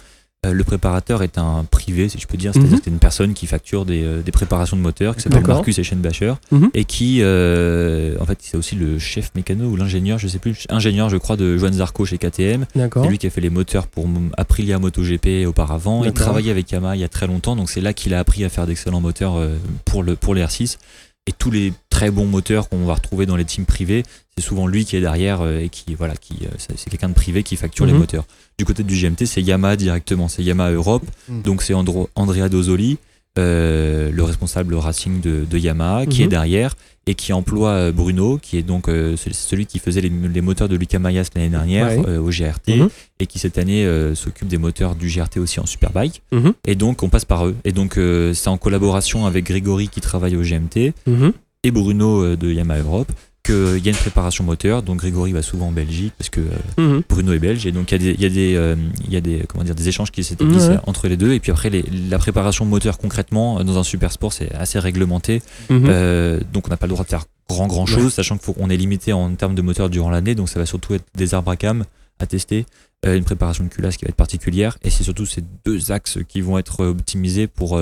[0.45, 2.81] euh, le préparateur est un privé, si je peux dire, c'est-à-dire Mhm.
[2.83, 5.41] c'est une personne qui facture des, euh, des préparations de moteurs, qui s'appelle.
[5.47, 6.69] Marcus Eschenbacher, Mhm.
[6.75, 10.65] et qui, euh, en fait, c'est aussi le chef mécano ou l'ingénieur, je sais plus,
[10.69, 12.67] ingénieur, je crois, de Joan Zarco chez KTM.
[12.75, 16.03] C'est lui qui a fait les moteurs pour M- Aprilia MotoGP auparavant.
[16.05, 18.45] Il travaillait avec Yamaha il y a très longtemps, donc c'est là qu'il a appris
[18.45, 19.41] à faire d'excellents moteurs
[19.85, 20.77] pour, le, pour les R6.
[21.27, 24.03] Et tous les très bons moteurs qu'on va retrouver dans les teams privés,
[24.37, 27.13] c'est souvent lui qui est derrière euh, et qui, voilà, qui, euh, c'est quelqu'un de
[27.13, 27.99] privé qui facture les Mhm.
[27.99, 28.25] moteurs.
[28.57, 31.41] Du côté du GMT, c'est Yamaha directement, c'est Yamaha Europe, Mhm.
[31.41, 32.97] donc c'est Andro- Andrea Dosoli,
[33.37, 36.25] euh, le responsable racing de, de Yamaha, qui Mhm.
[36.25, 36.75] est derrière
[37.09, 40.41] et qui emploie euh, Bruno, qui est donc euh, ce- celui qui faisait les, les
[40.41, 42.03] moteurs de Lucas Mayas l'année dernière Ouais.
[42.07, 42.89] euh, au GRT Mhm.
[43.19, 46.21] et qui cette année s'occupe des moteurs du GRT aussi en Superbike.
[46.31, 46.53] Mhm.
[46.65, 47.55] Et donc on passe par eux.
[47.63, 47.97] Et donc
[48.33, 51.31] c'est en collaboration avec Grégory qui travaille au GMT Mhm.
[51.63, 53.11] et Bruno de Yamaha Europe
[53.47, 54.83] qu'il y a une préparation moteur.
[54.83, 56.45] Donc Grégory va souvent en Belgique parce que euh,
[56.77, 57.01] Mhm.
[57.09, 59.11] Bruno est belge et donc il y a des, il y a des, euh, il
[59.13, 61.33] y a des, comment dire, des échanges qui s'établissent euh, entre les deux.
[61.33, 64.77] Et puis après les- la préparation moteur concrètement euh, dans un super sport c'est assez
[64.77, 65.41] réglementé.
[65.69, 65.85] Mhm.
[65.87, 68.09] Euh, donc on n'a pas le droit de faire grand grand chose, Ouais.
[68.11, 71.05] sachant qu'on est limité en termes de moteur durant l'année, donc ça va surtout être
[71.15, 71.85] des arbres à cam
[72.19, 72.65] à tester,
[73.05, 76.17] euh, une préparation de culasse qui va être particulière, et c'est surtout ces deux axes
[76.27, 77.77] qui vont être euh, optimisés pour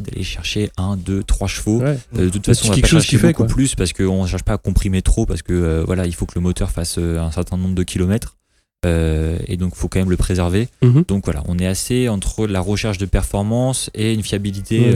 [0.00, 1.80] d'aller chercher un, deux, trois chevaux.
[1.80, 1.98] Ouais.
[2.18, 3.54] Euh, de toute façon, on va quelque pas chose chercher qui fait, beaucoup quoi.
[3.54, 6.26] plus parce qu'on ne cherche pas à comprimer trop parce que euh, voilà, il faut
[6.26, 8.36] que le moteur fasse euh, un certain nombre de kilomètres.
[8.84, 10.68] Euh, et donc, il faut quand même le préserver.
[10.82, 11.04] Mhm.
[11.08, 14.92] Donc voilà, on est assez entre la recherche de performance et une fiabilité.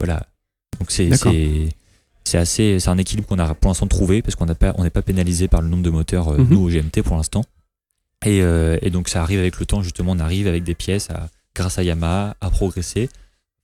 [0.00, 0.26] Voilà.
[0.78, 4.74] Donc c'est assez c'est un équilibre qu'on a pour l'instant trouvé parce qu'on n'a pas
[4.76, 6.48] on n'est pas pénalisé par le nombre de moteurs euh, Mhm.
[6.50, 7.42] nous au GMT pour l'instant.
[8.26, 11.08] Et, euh, et donc ça arrive avec le temps justement, on arrive avec des pièces
[11.10, 13.08] à, grâce à Yamaha à progresser.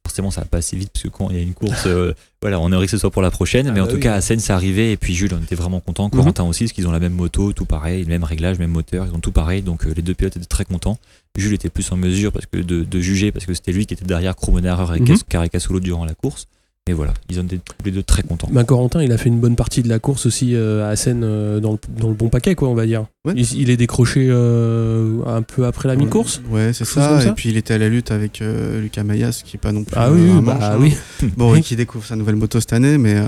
[0.04, 2.12] Forcément, ça va pas assez vite parce que quand il y a une course, euh,
[2.42, 3.66] voilà, on aimerait que ce soit pour la prochaine.
[3.68, 4.02] Ah mais en bah tout oui.
[4.02, 4.92] cas, à Seine, c'est arrivé.
[4.92, 6.08] Et puis Jules, on était vraiment content.
[6.10, 9.06] Corentin aussi, parce qu'ils ont la même moto, tout pareil, le même réglage, même moteur,
[9.10, 9.62] ils ont tout pareil.
[9.62, 10.98] Donc euh, les deux pilotes étaient très contents.
[11.36, 13.94] Jules était plus en mesure parce que de, de juger parce que c'était lui qui
[13.94, 15.16] était derrière Chromonareur et Mhm.
[15.28, 16.46] Caricasolo durant la course.
[16.87, 18.47] Mais voilà, ils ont été tous les deux très contents.
[18.53, 21.23] Bah, Corentin, il a fait une bonne partie de la course aussi euh, à Seine
[21.25, 23.07] euh, dans, le, dans le bon paquet, quoi, on va dire.
[23.25, 23.33] Ouais.
[23.37, 26.42] Il, il est décroché euh, un peu après la mi-course.
[26.51, 27.23] Ouais, c'est ça.
[27.23, 29.73] ça Et puis il était à la lutte avec euh, Lucas Mayas, qui est pas
[29.73, 30.79] non plus Ah euh, oui, un manche, bah hein.
[30.79, 30.94] oui.
[31.38, 33.25] Bon, et qui découvre sa nouvelle moto cette année, mais euh,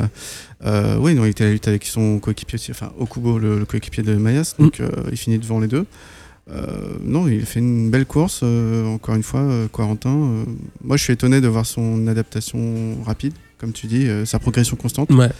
[0.66, 3.58] euh, oui, non, il était à la lutte avec son coéquipier aussi, enfin Okubo, le,
[3.58, 4.62] le coéquipier de Mayas, Mm.
[4.64, 5.86] donc euh, il finit devant les deux.
[6.50, 6.66] Euh,
[7.02, 10.10] non, il a fait une belle course, euh, encore une fois, euh, Corentin.
[10.14, 10.44] euh,
[10.84, 14.76] moi, je suis étonné de voir son adaptation rapide, comme tu dis, euh, sa progression
[14.76, 15.10] constante.
[15.12, 15.30] Ouais.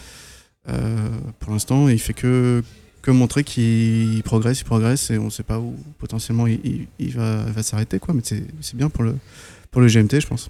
[0.69, 0.97] Euh,
[1.39, 2.61] pour l'instant, il fait que,
[3.01, 6.87] que montrer qu'il progresse, il progresse, et on ne sait pas où potentiellement il, il-
[6.99, 8.13] il va, va s'arrêter, quoi.
[8.13, 9.15] Mais c'est c'est bien pour le,
[9.71, 10.49] pour le GMT, je pense.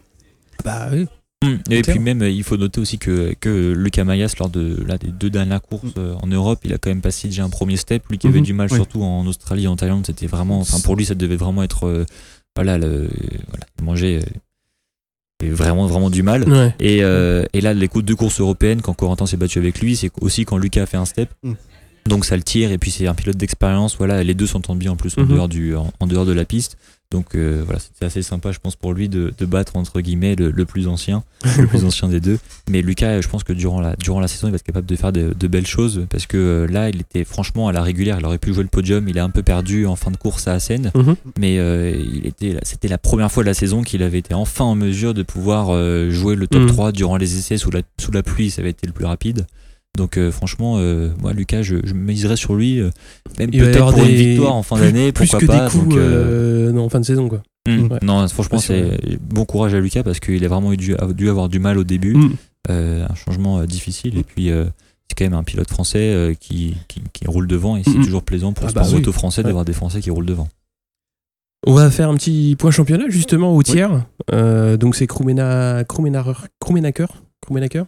[0.64, 1.06] Bah oui.
[1.44, 1.54] Mm.
[1.70, 1.96] Et Clair.
[1.96, 5.30] puis même, il faut noter aussi que, que Lucas Mayas, lors de là, des deux
[5.30, 6.00] dernières courses Mm.
[6.00, 8.04] euh, en Europe, il a quand même passé déjà un premier step.
[8.10, 8.46] Lui qui avait Mhm.
[8.46, 8.76] du mal, Oui.
[8.78, 11.86] surtout en Australie et en Thaïlande, c'était vraiment, enfin pour lui, ça devait vraiment être,
[11.86, 12.06] euh,
[12.56, 13.08] voilà, le,
[13.50, 14.26] voilà, il mangeait
[15.44, 16.50] vraiment, vraiment du mal.
[16.50, 16.74] Ouais.
[16.80, 19.80] Et, euh, et là, les coups de deux courses européennes, quand Corentin s'est battu avec
[19.80, 21.30] lui, c'est aussi quand Lucas a fait un step.
[21.44, 21.54] Mm.
[22.08, 23.98] Donc ça le tire et puis c'est un pilote d'expérience.
[23.98, 25.28] Voilà, les deux s'entendent bien en plus en, Mhm.
[25.28, 26.78] dehors du, en, en dehors de la piste.
[27.12, 30.36] Donc euh, voilà, c'était assez sympa, je pense, pour lui de, de battre entre guillemets
[30.36, 31.24] le, le plus ancien,
[31.58, 32.38] le plus ancien des deux.
[32.70, 34.96] Mais Lucas, je pense que durant la, durant la saison, il va être capable de
[34.98, 38.18] faire de, de belles choses parce que euh, là, il était franchement à la régulière.
[38.20, 39.08] Il aurait pu jouer le podium.
[39.08, 41.16] Il est un peu perdu en fin de course à Assen, Mhm.
[41.40, 44.66] mais euh, il était, c'était la première fois de la saison qu'il avait été enfin
[44.66, 46.68] en mesure de pouvoir euh, jouer le top Mhm.
[46.68, 48.52] 3 durant les essais sous la, sous la pluie.
[48.52, 49.48] Ça avait été le plus rapide.
[49.96, 52.90] Donc euh, franchement, euh, moi Lucas, je, je miserais sur lui, euh,
[53.40, 55.66] même peut-être pour une des- victoire en fin plus- d'année, Plus pourquoi que pas.
[55.66, 57.42] des coups donc, non, en fin de saison, quoi.
[57.68, 58.00] hmm, ouais.
[58.04, 61.50] Non, franchement, c'est bon courage à Lucas parce qu'il a vraiment eu dû, dû avoir
[61.50, 62.34] du mal au début, Mm.
[62.70, 67.26] Euh, un changement difficile et puis c'est quand même un pilote français qui, qui, qui
[67.26, 68.04] roule devant et c'est Mhm.
[68.04, 68.96] toujours plaisant pour Ah bah oui.
[68.96, 69.46] moto français Ouais.
[69.46, 70.50] d'avoir des Français qui roulent devant.
[71.66, 74.06] On va faire un petit point championnat justement au tiers.
[74.32, 75.84] Donc c'est Krumena,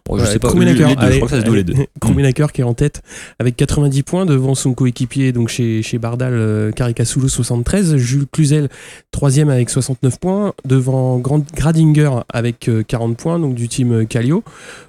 [0.09, 1.73] Oh, je Ouais, sais pas, les deux, je crois que ça se doit les deux.
[1.77, 1.89] allez.
[1.99, 3.01] Krumenacher qui est en tête
[3.39, 8.69] avec 90 points devant son coéquipier donc chez, chez Bardal euh, Caricasulo 73, Jules Cluzel
[9.11, 14.05] troisième avec 69 points devant Grand Gradinger avec euh, 40 points donc du team euh,
[14.05, 14.43] Calio,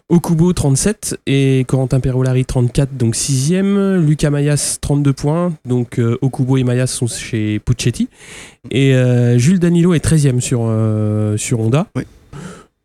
[0.09, 6.56] Okubo 37 et Corentin Perolari 34 donc sixième, Lucas Mayas 32 points donc euh, Okubo
[6.56, 8.09] et Mayas sont chez Puccetti
[8.70, 11.87] et euh, Jules Danilo est 13e sur, euh, sur Honda.
[11.96, 12.02] Oui.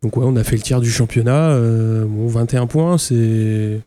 [0.06, 1.50] Donc ouais, on a fait le tiers du championnat.
[1.50, 3.80] euh, bon, 21 points, c'est...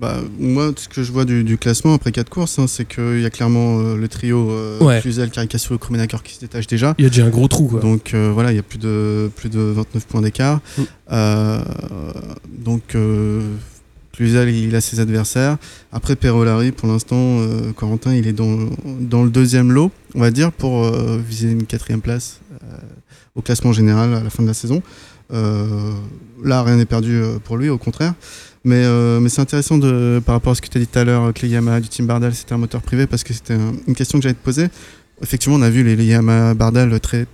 [0.00, 3.20] Bah, moi, ce que je vois du, du classement après 4 courses, hein, c'est qu'il
[3.20, 5.02] y a clairement euh, le trio euh, Ouais.
[5.02, 6.94] Cluzel, Caricasulo et Krumenacker qui se détache déjà.
[6.96, 7.80] Il y a déjà un gros trou, quoi.
[7.80, 10.60] Donc euh, voilà, il y a plus de, plus de 29 points d'écart.
[10.78, 10.82] Mm.
[11.12, 11.60] Euh,
[12.48, 13.42] donc euh,
[14.14, 15.58] Cluzel, il a ses adversaires.
[15.92, 18.56] Après Perolari, pour l'instant, euh, Corentin, il est dans,
[19.00, 22.76] dans le deuxième lot, on va dire, pour euh, viser une quatrième place euh,
[23.34, 24.82] au classement général à la fin de la saison.
[25.32, 25.92] Euh,
[26.44, 28.14] là, rien n'est perdu euh, pour lui, au contraire.
[28.64, 30.98] Mais, euh, mais c'est intéressant de, par rapport à ce que tu as dit tout
[30.98, 33.54] à l'heure, que les Yamaha du team Bardal, c'était un moteur privé, parce que c'était
[33.54, 34.68] un- une question que j'allais te poser.
[35.22, 37.26] Effectivement, on a vu les, les Yamaha Bardal très.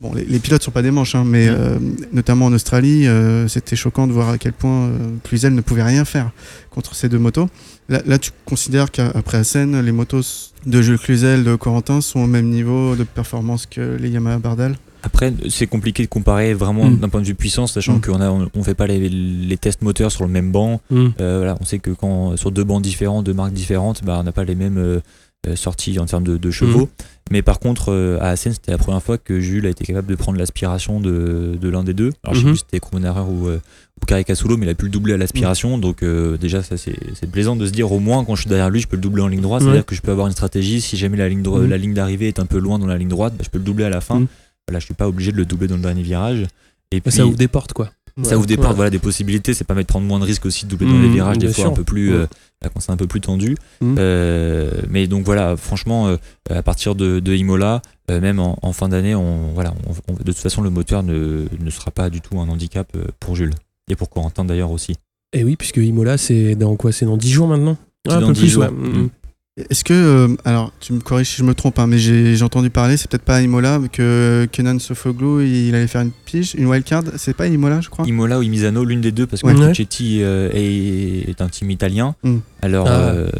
[0.00, 1.54] Bon, les, les pilotes sont pas des manches, hein, mais Mm.
[1.56, 1.78] euh,
[2.12, 4.90] notamment en Australie, euh, c'était choquant de voir à quel point
[5.24, 6.32] Cluzel ne pouvait rien faire
[6.70, 7.48] contre ces deux motos.
[7.88, 10.20] Là, là tu considères qu'après Assen, les motos
[10.66, 14.76] de Jules Cluzel, de Corentin sont au même niveau de performance que les Yamaha Bardal?
[15.02, 16.98] Après, c'est compliqué de comparer vraiment Mm.
[16.98, 18.00] d'un point de vue puissance, sachant Mm.
[18.00, 20.80] qu'on a, on, on fait pas les, les tests moteurs sur le même banc.
[20.90, 21.06] Mm.
[21.20, 24.24] Euh, voilà, on sait que quand sur deux bancs différents, deux marques différentes, bah, on
[24.24, 25.00] n'a pas les mêmes euh,
[25.46, 26.88] euh, sorties en termes de, de chevaux.
[27.30, 30.08] Mais par contre, euh, à Assen, c'était la première fois que Jules a été capable
[30.08, 32.10] de prendre l'aspiration de, de l'un des deux.
[32.24, 32.50] Alors, je sais Mhm.
[32.52, 35.78] plus si c'était Krumenacher ou, ou Caricasulo, mais il a pu le doubler à l'aspiration.
[35.78, 36.04] Donc,
[36.40, 36.96] déjà, ça c'est
[37.30, 39.22] plaisant de se dire au moins quand je suis derrière lui, je peux le doubler
[39.22, 39.62] en ligne droite.
[39.62, 40.80] C'est-à-dire que je peux avoir une stratégie.
[40.80, 43.34] Si jamais la ligne, la ligne d'arrivée est un peu loin dans la ligne droite,
[43.36, 44.22] bah, je peux le doubler à la fin.
[44.68, 46.44] Voilà, je suis pas obligé de le doubler dans le dernier virage.
[46.90, 47.90] Et puis, Ça ouvre des portes, quoi.
[48.22, 48.62] ça ouvre des Ouais.
[48.62, 49.54] portes, voilà, des possibilités.
[49.54, 51.54] C'est permet de prendre moins de risques aussi de doubler dans les virages, des fois
[51.64, 51.66] sûr.
[51.70, 52.16] un peu plus, Ouais.
[52.20, 52.26] euh,
[52.62, 53.54] là, quand c'est un peu plus tendu.
[53.80, 53.94] Mhm.
[53.98, 56.16] Euh, mais donc voilà, franchement, euh,
[56.50, 60.16] à partir de, de Imola, euh, même en, en fin d'année, on, voilà, on- on-
[60.16, 63.36] de toute façon, le moteur ne, ne sera pas du tout un handicap euh, pour
[63.36, 63.54] Jules.
[63.88, 64.96] Et pour Corentin d'ailleurs aussi.
[65.32, 66.90] Et oui, puisque Imola, c'est dans quoi?
[66.90, 67.76] C'est dans 10 jours maintenant?
[68.04, 68.62] C'est un dans peu 10 plus, jours.
[68.64, 68.70] ouais.
[68.70, 69.10] Mm.
[69.58, 72.44] Est-ce que, euh, alors tu me corriges si je me trompe, hein, mais j'ai j'ai
[72.44, 76.10] entendu parler, c'est peut-être pas à Imola, mais que Kenan Sofoglu il allait faire une
[76.10, 79.26] pige, une wildcard, c'est pas à Imola je crois Imola ou Misano, l'une des deux,
[79.26, 79.54] parce que Ouais.
[79.54, 82.14] Euh, est, est un team italien.
[82.22, 82.36] Mm.
[82.60, 83.30] Alors, Ah, euh,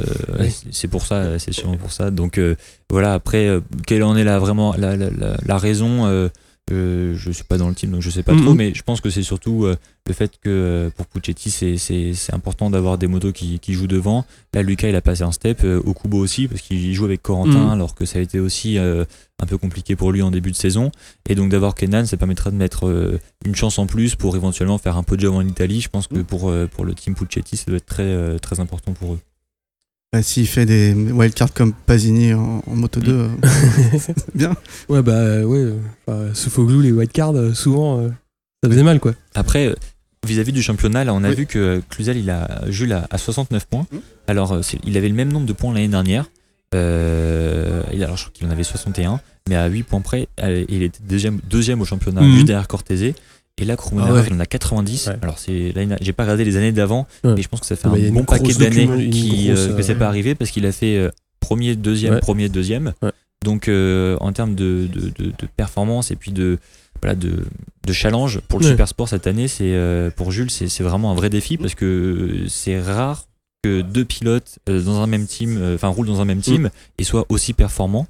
[0.41, 0.55] oui.
[0.71, 2.11] c'est- pour ça, c'est sûrement pour ça.
[2.11, 2.55] Donc euh,
[2.89, 6.07] voilà, après, euh, quelle en est la, vraiment la, la, la- la raison
[6.73, 9.01] euh, Je suis pas dans le team, donc je sais pas trop, mais je pense
[9.01, 9.77] que c'est surtout euh,
[10.07, 14.25] le fait que euh, pour Puccetti, c'est- important d'avoir des motos qui, qui jouent devant.
[14.55, 17.65] Là, Lucas, il a passé un step, euh, Okubo aussi, parce qu'il joue avec Corentin,
[17.67, 17.71] Mhm.
[17.71, 20.91] alors que ça a été aussi un peu compliqué pour lui en début de saison.
[21.29, 24.97] Et donc d'avoir Kenan, ça permettra de mettre une chance en plus pour éventuellement faire
[24.97, 25.81] un podium en Italie.
[25.81, 26.25] Je pense que Mhm.
[26.25, 29.19] pour, pour le team Puccetti, ça doit être très, très important pour eux.
[30.13, 33.29] Bah, S'il fait des wildcards comme Pasini en, en Moto 2, euh,
[33.99, 34.55] c'est bien.
[34.89, 35.59] ouais, bah euh, ouais.
[35.59, 38.09] euh, Enfin, Sofoglou, les white cards, euh, souvent, euh,
[38.63, 39.15] ça faisait mal, quoi.
[39.35, 39.75] Après, euh,
[40.27, 41.35] vis-à-vis du championnat, là, on a Oui.
[41.35, 43.87] vu que Cluzel, il a, Jules a, a 69 points.
[43.93, 44.01] Mhm.
[44.29, 46.27] Alors, euh, il avait le même nombre de points l'année dernière.
[46.75, 50.65] Euh, il- alors, je crois qu'il en avait 61, mais à 8 points près, euh,
[50.69, 52.33] il était deuxième, deuxième au championnat, Mhm.
[52.33, 53.13] juste derrière Cortese.
[53.61, 54.27] Et là, Krummenacher, Ah ouais.
[54.29, 55.07] il en a 90.
[55.07, 55.17] Ouais.
[55.23, 57.35] Alors, c'est, j'ai pas regardé les années d'avant, Ouais.
[57.37, 59.77] mais je pense que ça fait Ah bah, un bon paquet d'années qui, grosse, euh,
[59.77, 62.93] que c'est euh, pas arrivé parce qu'il a fait euh, premier, deuxième, premier, deuxième.
[63.45, 66.59] Donc, euh, en termes de, de, de- de performance et puis de,
[67.01, 67.45] voilà, de,
[67.87, 68.67] de challenge pour le.
[68.67, 69.75] Super Sport cette année, c'est
[70.17, 73.25] pour Jules, c'est c'est vraiment un vrai défi parce que c'est rare
[73.63, 77.25] que deux pilotes dans un même team, enfin roulent dans un même team et soient
[77.31, 78.07] aussi performants.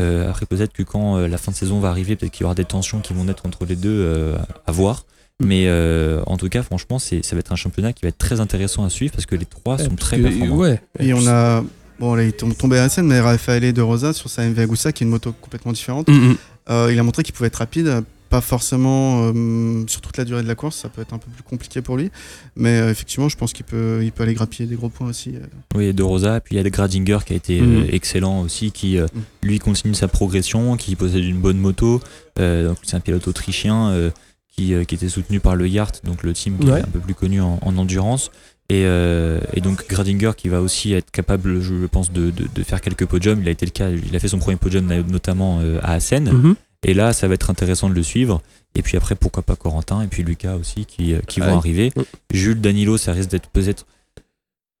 [0.00, 2.44] Euh, après peut-être que quand euh, la fin de saison va arriver, peut-être qu'il y
[2.44, 4.36] aura des tensions qui vont naître entre les deux euh,
[4.66, 5.04] à voir.
[5.42, 8.18] Mais euh, en tout cas, franchement, c'est, ça va être un championnat qui va être
[8.18, 10.56] très intéressant à suivre parce que les trois sont très que- performants.
[10.56, 10.80] Ouais.
[10.98, 11.64] Et on a.
[11.98, 14.58] Bon, là, il est tombé à la scène, mais Raffaele de Rosa sur sa MV
[14.60, 16.36] Agusta, qui est une moto complètement différente, Mm, mm.
[16.70, 20.42] euh, il a montré qu'il pouvait être rapide, pas forcément euh, sur toute la durée
[20.42, 22.10] de la course, ça peut être un peu plus compliqué pour lui,
[22.56, 25.34] mais euh, effectivement, je pense qu'il peut, il peut aller grappiller des gros points aussi.
[25.36, 25.40] euh.
[25.74, 26.40] Oui, de Rosa.
[26.40, 27.76] Puis il y a Gradinger qui a été Mhm.
[27.82, 29.22] euh, excellent aussi, qui euh, Mhm.
[29.42, 32.00] lui continue sa progression, qui possède une bonne moto.
[32.38, 34.10] Euh, donc c'est un pilote autrichien euh,
[34.48, 36.78] qui, euh, qui était soutenu par le Yart, donc le team qui Ouais.
[36.80, 38.30] est un peu plus connu en, en endurance.
[38.68, 42.62] Et, euh, et donc Gradinger qui va aussi être capable, je pense, de, de- de
[42.62, 43.40] faire quelques podiums.
[43.42, 46.30] Il a été le cas, il a fait son premier podium notamment euh, à Assen.
[46.30, 46.54] Mhm.
[46.82, 48.40] Et là, ça va être intéressant de le suivre.
[48.74, 51.92] Et puis après, pourquoi pas Corentin et puis Lucas aussi qui, euh, qui vont arriver.
[51.96, 52.02] Mm.
[52.32, 53.86] Jules, Danilo, ça risque d'être peut-être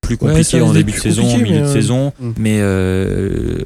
[0.00, 2.12] plus compliqué en début de saison, en milieu mais, de euh, saison.
[2.18, 2.30] Mm.
[2.38, 3.62] Mais euh,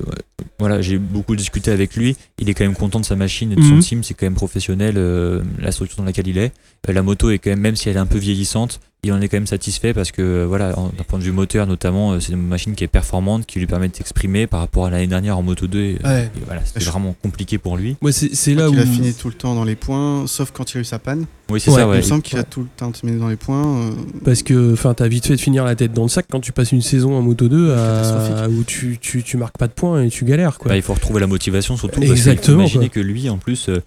[0.58, 2.16] voilà, j'ai beaucoup discuté avec lui.
[2.38, 3.80] Il est quand même content de sa machine et de son Mhm.
[3.80, 4.02] team.
[4.04, 6.52] C'est quand même professionnel, euh, la structure dans laquelle il est.
[6.88, 9.28] La moto est quand même, même si elle est un peu vieillissante, il en est
[9.28, 12.32] quand même satisfait parce que euh, voilà, d'un point de vue moteur notamment, euh, c'est
[12.32, 15.38] une machine qui est performante, qui lui permet de s'exprimer par rapport à l'année dernière
[15.38, 15.78] en Moto 2.
[15.80, 16.30] et, Ouais.
[16.46, 17.96] voilà, c'était vraiment compliqué pour lui.
[18.02, 18.72] Ouais, c'est là où.
[18.72, 20.98] qu'il a fini tout le temps dans les points, sauf quand il a eu sa
[20.98, 21.26] panne.
[21.50, 21.96] Oui, c'est Ouais, ça, il ouais.
[21.98, 23.78] me semble qu'il a tout le temps terminé dans les points.
[23.78, 23.90] euh,
[24.24, 26.52] Parce que enfin, t'as vite fait de finir la tête dans le sac quand tu
[26.52, 28.58] passes une saison en moto 2 à- Catastrophique.
[28.58, 30.56] où tu, tu, tu marques pas de points et tu galères.
[30.58, 30.70] Quoi.
[30.70, 32.94] Bah, il faut retrouver la motivation surtout parce Exactement, imaginer quoi.
[32.94, 33.80] que lui en plus euh, euh,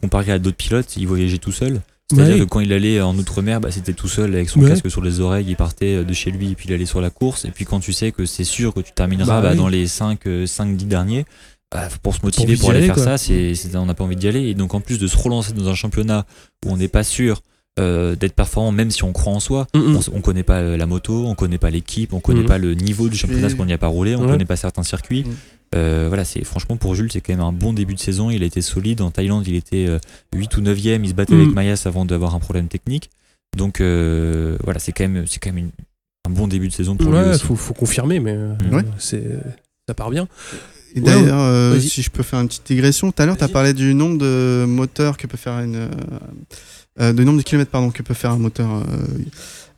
[0.00, 2.40] comparé à d'autres pilotes il voyageait tout seul c'est-à-dire Ouais.
[2.40, 4.68] que quand il allait en outre-mer bah, c'était tout seul avec son Ouais.
[4.70, 7.00] casque sur les oreilles il partait euh, de chez lui et puis il allait sur
[7.00, 9.50] la course et puis quand tu sais que c'est sûr que tu termineras Bah bah,
[9.52, 9.56] oui.
[9.58, 11.24] dans les 5 5 10 derniers
[12.02, 13.04] pour se motiver pour, aller aller, faire quoi.
[13.04, 15.52] ça c'est on n'a pas envie d'y aller et donc en plus de se relancer
[15.52, 16.24] dans un championnat
[16.64, 17.42] où on n'est pas sûr
[17.78, 19.96] euh, d'être performant même si on croit en soi Mm, mm.
[20.12, 22.72] on, on connaît pas euh, la moto, on connaît pas l'équipe, on connaît pas le
[22.74, 24.30] niveau du championnat parce qu'on n'y a pas roulé, on Ouais.
[24.30, 25.24] connaît pas certains circuits.
[25.26, 25.34] Mhm.
[25.76, 28.30] Euh, voilà, c'est franchement pour Jules, c'est quand même un bon début de saison.
[28.30, 29.00] Il a été solide.
[29.02, 29.98] En Thaïlande, il était euh,
[30.34, 31.00] 8 ou 9e.
[31.04, 33.10] Il se battait avec Mayas avant d'avoir un problème technique.
[33.56, 35.70] Donc euh, voilà, c'est quand même, c'est quand même une-
[36.26, 37.44] un bon début de saison pour lui aussi.
[37.44, 38.82] faut, faut confirmer, mais euh, Ouais.
[38.98, 39.22] c'est
[39.88, 40.26] ça part bien.
[40.94, 43.44] Et Ouais, d'ailleurs, euh, si je peux faire une petite digression, tout à l'heure, tu
[43.44, 45.76] as parlé du nombre de moteurs que peut faire une.
[45.76, 45.88] euh,
[47.00, 48.82] euh, de nombre de kilomètres pardon, que peut faire un moteur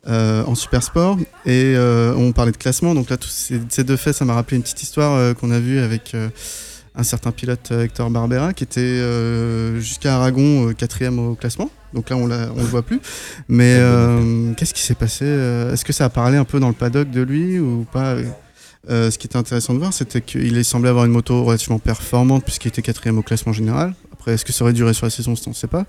[0.07, 1.17] euh, en super sport.
[1.45, 4.33] Et euh, on parlait de classement, donc là, tous ces, ces deux faits, ça m'a
[4.33, 6.15] rappelé une petite histoire euh, qu'on a vue avec
[6.99, 11.69] un certain pilote Hector Barbera qui était euh, jusqu'à Aragon euh, quatrième au classement.
[11.93, 12.99] Donc là, on on le voit plus.
[13.47, 16.73] Mais euh, qu'est-ce qui s'est passé Est-ce que ça a parlé un peu dans le
[16.73, 18.15] paddock de lui ou pas
[18.87, 22.69] ce qui était intéressant de voir, c'était qu'il semblait avoir une moto relativement performante puisqu'il
[22.69, 23.93] était quatrième au classement général.
[24.13, 25.85] Après, est-ce que ça aurait duré sur la saison On ne sait pas.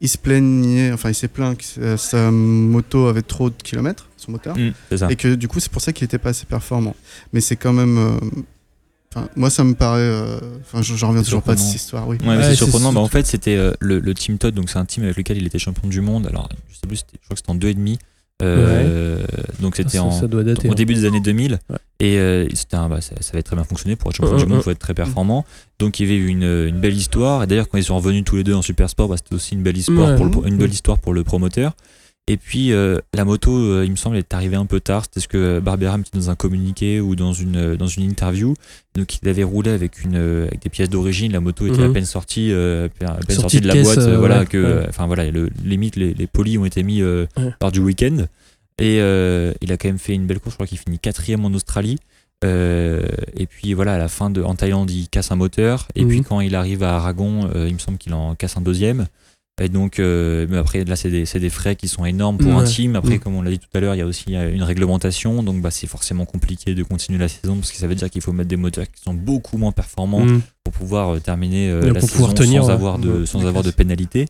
[0.00, 4.08] Il se plaignait, enfin, il s'est plaint que sa- sa moto avait trop de kilomètres,
[4.16, 5.10] son moteur, Mm, ça.
[5.10, 6.94] et que du coup, c'est pour ça qu'il n'était pas assez performant.
[7.32, 7.98] Mais c'est quand même.
[7.98, 9.98] euh, moi, ça me paraît.
[10.00, 12.16] euh, Enfin, je j'en reviens toujours pas de cette histoire, oui.
[12.20, 12.84] Ouais, mais Ouais, c'est surprenant.
[12.90, 15.16] surtout- Bah, en fait, c'était euh, le, le Team Todd, donc c'est un team avec
[15.16, 16.26] lequel il était champion du monde.
[16.28, 17.98] Alors, je sais plus, je crois que c'était en 2,5.
[18.42, 19.18] Euh,
[19.60, 20.74] Donc c'était ça, en, au hein.
[20.76, 21.76] début des années 2000 Ouais.
[21.98, 24.36] et euh, c'était un- bah, ça, ça va être très bien fonctionné pour être champion
[24.36, 24.62] du monde ouais.
[24.62, 25.44] faut être très performant
[25.80, 28.22] donc il y avait eu une, une belle histoire et d'ailleurs quand ils sont revenus
[28.24, 30.16] tous les deux en super sport bah, c'était aussi une belle histoire Ouais.
[30.16, 30.72] pour le, une belle Ouais.
[30.74, 31.72] histoire pour le promoteur
[32.28, 35.20] et puis euh, la moto euh, il me semble est arrivée un peu tard c'était
[35.20, 38.54] ce que Barbera me dit dans un communiqué ou dans une euh, dans une interview
[38.94, 41.90] donc il avait roulé avec une euh, avec des pièces d'origine la moto était Mhm.
[41.90, 44.18] à peine sortie euh, à peine Sortie sortie de de la caisse, boîte euh, euh,
[44.18, 44.64] voilà ouais, que ouais.
[44.70, 47.50] euh, enfin voilà le, limite les, les polis ont été mis euh, Ouais.
[47.60, 48.26] lors du week-end
[48.78, 50.52] et euh, il a quand même fait une belle course.
[50.52, 51.98] Je crois qu'il finit quatrième en Australie.
[52.44, 53.02] Euh,
[53.36, 55.88] et puis voilà, à la fin de, en Thaïlande, il casse un moteur.
[55.96, 56.08] Et Mhm.
[56.08, 59.06] puis quand il arrive à Aragon, euh, il me semble qu'il en casse un deuxième.
[59.60, 62.94] Et donc, euh, mais après, là, c'est des, frais qui sont énormes pour un team.
[62.96, 63.18] Après, Mhm.
[63.20, 65.42] comme on l'a dit tout à l'heure, il y a aussi une réglementation.
[65.42, 68.22] Donc, bah, c'est forcément compliqué de continuer la saison parce que ça veut dire qu'il
[68.22, 70.42] faut mettre des moteurs qui sont beaucoup moins performants Mm.
[70.64, 72.74] pour pouvoir terminer euh, la pour saison pouvoir tenir, sans ouais.
[72.74, 74.26] avoir de, sans avoir de pénalité.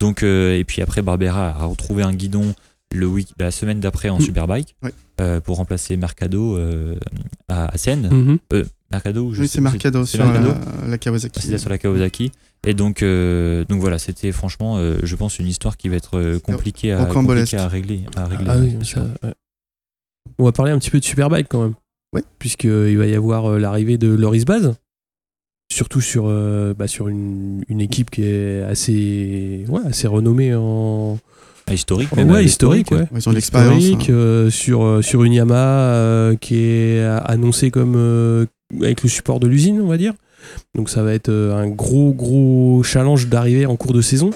[0.00, 2.54] Donc, euh, et puis après, Barbera a retrouvé un guidon
[2.94, 4.22] le week la semaine d'après en Mm.
[4.22, 4.76] Superbike
[5.20, 6.96] euh, pour remplacer Mercado euh,
[7.48, 8.08] à, à Seine.
[8.10, 8.38] Mhm.
[8.52, 11.40] Euh, Mercado ou je Oui, sais c'est Mercado c'est sur Mercado la, la Kawasaki.
[11.42, 12.30] C'était sur la Kawasaki.
[12.66, 16.38] Et donc, euh, donc voilà, c'était franchement, euh, je pense, une histoire qui va être
[16.38, 18.04] compliquée, à, compliquée à régler.
[18.16, 19.34] À régler Ah oui, ça, ouais.
[20.38, 21.74] On va parler un petit peu de Superbike quand même.
[22.12, 22.22] Ouais.
[22.38, 24.74] Puisqu'il va y avoir euh, l'arrivée de Loris Baz.
[25.72, 31.18] Surtout sur, euh, bah, sur une, une équipe qui est assez, ouais, assez renommée en.
[31.68, 32.34] Ah, historique, Ouais, même.
[32.34, 33.06] à historique, ouais.
[33.14, 33.82] Ils ont de l'expérience.
[33.82, 34.14] Historique, hein.
[34.14, 38.46] euh, sur, euh, sur une Yamaha euh, qui est a- annoncée comme euh,
[38.80, 40.12] avec le support de l'usine, on va dire.
[40.76, 44.30] Donc ça va être euh, un gros gros challenge d'arriver en cours de saison.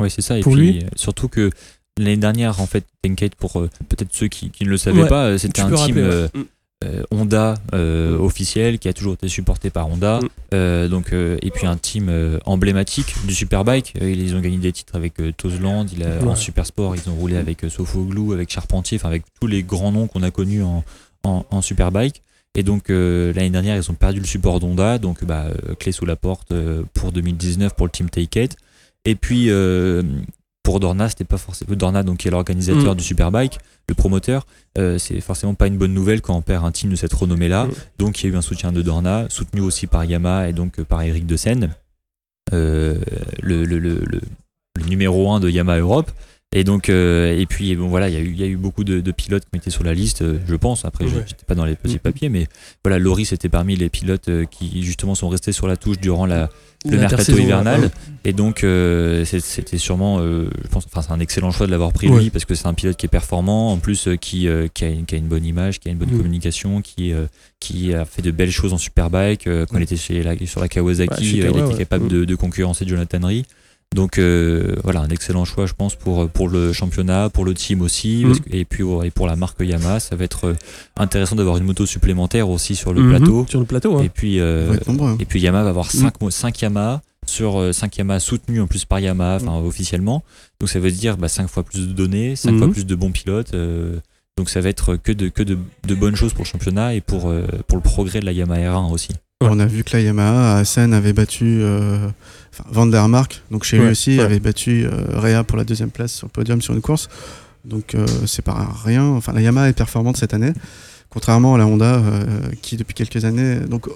[0.00, 0.36] Oui, c'est ça.
[0.38, 1.50] Et Pour puis, lui surtout que
[1.98, 5.08] l'année dernière, en fait, Tenkate, pour euh, peut-être ceux qui, qui ne le savaient Ouais,
[5.08, 6.08] pas, c'était un team rappeler, ouais.
[6.08, 6.28] Mm.
[6.36, 6.44] euh,
[7.10, 10.20] Honda euh, officiel qui a toujours été supporté par Honda.
[10.20, 10.28] Mm.
[10.54, 13.94] Euh, donc, euh, et puis un team euh, emblématique du Superbike.
[14.00, 15.32] Euh, ils ont gagné des titres avec euh,
[15.92, 16.36] il a, en.
[16.36, 20.06] Supersport, ils ont roulé avec euh, Sofoglou, avec Charpentier, enfin avec tous les grands noms
[20.06, 20.84] qu'on a connus en,
[21.24, 22.22] en, en Superbike.
[22.54, 25.92] Et donc euh, l'année dernière, ils ont perdu le support d'Honda, donc bah, euh, clé
[25.92, 28.56] sous la porte euh, pour 2019 pour le team Take It.
[29.04, 30.02] Et puis euh,
[30.68, 32.96] pour Dorna, c'était pas forcément Dorna, donc qui est l'organisateur Mm.
[32.98, 34.46] du Superbike, le promoteur.
[34.76, 37.64] euh, c'est forcément pas une bonne nouvelle quand on perd un team de cette renommée-là.
[37.64, 37.70] Mm.
[37.98, 40.78] Donc il y a eu un soutien de Dorna, soutenu aussi par Yamaha et donc
[40.78, 41.74] euh, par Eric De Seine,
[42.52, 42.98] euh,
[43.42, 44.20] le, le, le, le-
[44.76, 46.10] le numéro 1 de Yamaha Europe.
[46.54, 48.56] Et donc, euh, et puis bon voilà, il y a eu, il y a eu
[48.56, 50.86] beaucoup de, de pilotes qui été sur la liste, euh, je pense.
[50.86, 51.10] Après, Ouais.
[51.26, 52.46] j'étais pas dans les petits papiers, mais
[52.82, 56.24] voilà, Loris était parmi les pilotes euh, qui justement sont restés sur la touche durant
[56.24, 56.48] la,
[56.86, 57.80] le mercato hivernal.
[57.82, 57.90] ouais.
[58.24, 61.92] Et donc, euh, c'était sûrement, euh, je pense, enfin, c'est un excellent choix de l'avoir
[61.92, 62.18] pris Ouais.
[62.22, 64.84] lui parce que c'est un pilote qui est performant, en plus euh, qui, euh, qui,
[64.84, 66.16] a une, qui a une bonne image, qui a une bonne Mm.
[66.16, 67.26] communication, qui, euh,
[67.60, 69.46] qui a fait de belles choses en Superbike.
[69.48, 72.08] euh, quand il était chez la, sur la Kawasaki, il était capable Mm.
[72.08, 73.44] de, de concurrencer Jonathan Rie.
[73.94, 77.80] Donc euh, voilà, un excellent choix, je pense, pour, pour le championnat, pour le team
[77.80, 78.28] aussi, Mm.
[78.28, 79.98] parce que- et puis et pour la marque Yamaha.
[80.00, 80.54] Ça va être euh,
[80.96, 83.46] intéressant d'avoir une moto supplémentaire aussi sur le Mhm, plateau.
[83.48, 84.02] Sur le plateau, hein.
[84.02, 85.16] Et puis, euh, hein.
[85.18, 85.90] et puis Yamaha va avoir Mm.
[86.00, 90.22] 5 cinq Yamaha sur 5 Yamaha soutenus en plus par Yamaha, enfin officiellement.
[90.60, 92.58] Donc ça veut dire 5 fois plus de données, 5 Mhm.
[92.58, 93.54] fois plus de bons pilotes.
[93.54, 93.96] euh,
[94.36, 97.00] donc ça va être que de, que de, de bonnes choses pour le championnat et
[97.00, 99.08] pour, euh, pour le progrès de la Yamaha R1 aussi.
[99.40, 102.08] On a vu que la Yamaha à Assen avait battu euh,
[102.58, 104.24] enfin, Van der Mark, donc chez Ouais, lui aussi, ouais.
[104.24, 107.08] avait battu euh, Rea pour la deuxième place sur le podium sur une course.
[107.64, 109.04] Donc euh, c'est pas rien.
[109.04, 110.52] Enfin, la Yamaha est performante cette année,
[111.10, 112.24] contrairement à la Honda euh,
[112.62, 113.56] qui depuis quelques années.
[113.68, 113.88] Donc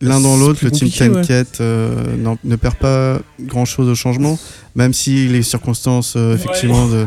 [0.00, 1.22] l'un dans l'autre, le team compliqué, ouais.
[1.22, 1.90] Tenket euh,
[2.44, 4.38] ne perd pas grand chose au changement,
[4.76, 7.06] même si les circonstances euh, effectivement de.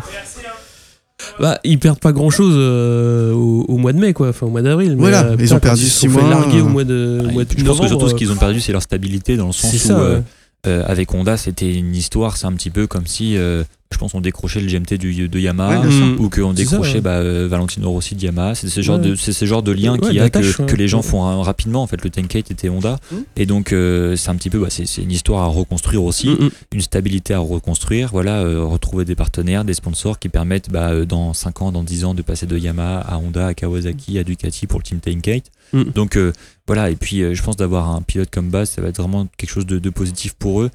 [1.39, 4.63] Bah, ils perdent pas grand chose au, au mois de mai, quoi, enfin au mois
[4.63, 4.95] d'avril.
[4.97, 7.19] Voilà, ils ont perdu ils se six sont fait mois, larguer euh, au mois de,
[7.21, 9.38] au Ah, mois de je pense que surtout ce qu'ils ont perdu, c'est leur stabilité
[9.38, 10.24] dans le sens où ça, euh, ouais.
[10.67, 14.14] Euh, avec Honda, c'était une histoire, c'est un petit peu comme si, euh, je pense,
[14.14, 15.88] on décrochait le GMT du, de Yamaha Ouais,
[16.20, 17.02] ou qu'on ça, décrochait ouais.
[17.02, 18.56] bah, euh, Valentino Rossi de Yamaha.
[18.56, 19.10] C'est ce genre Ouais.
[19.10, 21.42] de, c'est ce genre de lien Ouais, qu'il y a que, les gens font hein,
[21.44, 21.82] rapidement.
[21.84, 23.16] En fait, le Tenkate était Honda, Mm.
[23.38, 26.46] et donc euh, c'est un petit peu, bah, c'est une histoire à reconstruire aussi, Mm,
[26.46, 26.50] mm.
[26.74, 28.10] une stabilité à reconstruire.
[28.12, 31.84] Voilà, euh, retrouver des partenaires, des sponsors qui permettent bah, euh, dans 5 ans, dans
[31.84, 35.00] 10 ans, de passer de Yamaha à Honda, à Kawasaki, à Ducati pour le team
[35.00, 35.46] Tenkate.
[35.74, 35.84] Mm.
[35.96, 36.34] Donc euh,
[36.68, 39.28] voilà, et puis euh, je pense d'avoir un pilote comme Bass, ça va être vraiment
[39.38, 40.70] quelque chose de, de positif pour eux.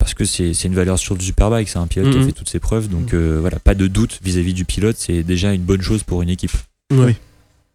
[0.00, 2.26] Parce que c'est une valeur sûre du Superbike, c'est un pilote qui a Mhm.
[2.26, 5.52] fait toutes ses preuves, donc euh, voilà, pas de doute vis-à-vis du pilote, c'est déjà
[5.52, 6.50] une bonne chose pour une équipe.
[6.92, 7.14] Oui.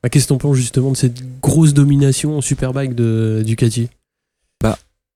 [0.03, 3.88] Bah, Qu'est-ce que t'en penses justement de cette grosse domination en Superbike de Ducati?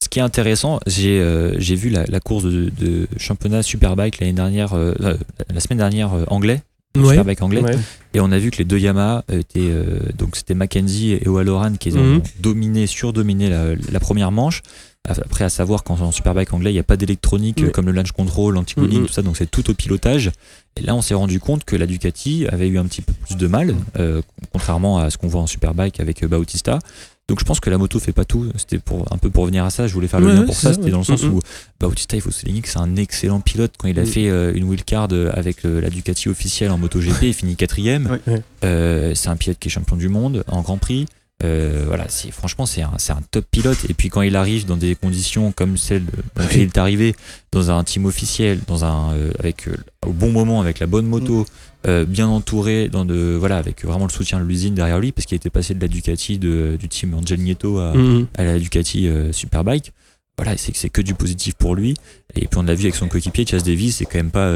[0.02, 4.32] Ce qui est intéressant, j'ai euh, vu la, la course de, de championnat Superbike l'année
[4.34, 5.18] dernière, euh, euh,
[5.54, 6.62] la semaine dernière anglais,
[6.98, 7.10] Ouais.
[7.10, 7.78] Superbike anglais, Ouais.
[8.14, 11.74] et on a vu que les deux Yamaha étaient, euh, donc c'était Mackenzie et O'Halloran
[11.74, 12.22] qui ont Mhm.
[12.40, 14.62] dominé, surdominé la, la première manche.
[15.08, 17.94] Après, à savoir qu'en en Superbike anglais, il n'y a pas d'électronique euh, comme le
[17.94, 19.08] launch control, l'anti-cooling, Mhm.
[19.08, 20.30] tout ça, donc c'est tout au pilotage.
[20.76, 23.36] Et là, on s'est rendu compte que la Ducati avait eu un petit peu plus
[23.36, 26.80] de mal, euh, contrairement à ce qu'on voit en Superbike avec euh, Bautista.
[27.28, 28.52] Donc je pense que la moto fait pas tout.
[28.58, 29.88] C'était pour un peu pour venir à ça.
[29.88, 30.62] Je voulais faire le Ouais, lien pour ça.
[30.70, 30.92] ça, C'était ouais.
[30.92, 31.34] dans le sens Mhm.
[31.36, 31.40] où
[31.80, 33.74] Bautista, il faut souligner que c'est un excellent pilote.
[33.78, 34.08] Quand il a Mhm.
[34.08, 38.20] fait euh, une wildcard avec euh, la Ducati officielle en MotoGP, il finit quatrième.
[38.28, 38.42] Ouais.
[38.64, 41.06] Euh, c'est un pilote qui est champion du monde en Grand Prix.
[41.44, 43.78] Euh, voilà, c'est franchement c'est un, un top pilote.
[43.90, 47.16] Et puis quand il arrive dans des conditions comme celles dans il est arrivé,
[47.52, 51.06] dans un team officiel, dans un euh, avec euh, au bon moment, avec la bonne
[51.06, 51.46] moto,
[51.88, 55.26] euh, bien entouré, dans de voilà avec vraiment le soutien de l'usine derrière lui, parce
[55.26, 58.28] qu'il était passé de la Ducati de, du team Angel Nieto à, Mm, mm.
[58.38, 59.94] à la Ducati Superbike.
[60.38, 61.96] Voilà, c'est c'est que du positif pour lui.
[62.36, 64.52] Et puis on l'a vu avec son coéquipier Chas Davis, c'est quand même pas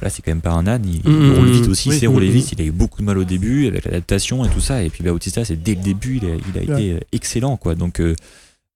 [0.00, 0.84] voilà, c'est quand même pas un âne.
[0.86, 2.52] Il, Mhm, roule vite aussi, il oui, sait rouler vite.
[2.52, 4.82] Il a eu beaucoup de mal au début avec l'adaptation et tout ça.
[4.82, 6.80] Et puis Bautista, c'est dès le début, il a, il a Ouais.
[6.82, 7.74] été euh, excellent, quoi.
[7.74, 8.14] Donc euh,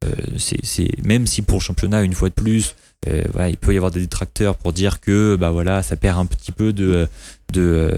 [0.05, 2.77] euh, c'est c'est même si pour le championnat une fois de plus,
[3.09, 6.19] euh, voilà, il peut y avoir des détracteurs pour dire que bah voilà, ça perd
[6.19, 7.09] un petit peu de
[7.53, 7.97] de,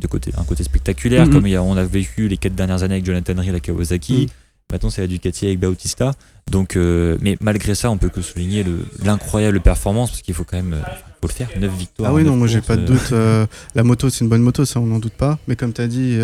[0.00, 2.82] de côté un côté spectaculaire, comme il y a- on a vécu les quatre dernières
[2.82, 4.28] années avec Jonathan Rie à Kawasaki.
[4.72, 6.12] Maintenant, c'est la Ducati avec Bautista.
[6.50, 10.44] Donc, euh, mais malgré ça, on peut que souligner le- l'incroyable performance parce qu'il faut
[10.44, 10.80] quand même, euh,
[11.20, 11.48] faut le faire.
[11.58, 12.10] 9 victoires.
[12.10, 13.12] Ah oui, non, moi j'ai pas de euh, doute.
[13.12, 15.38] euh, la moto, c'est une bonne moto, ça, on n'en doute pas.
[15.48, 16.16] Mais comme tu as dit,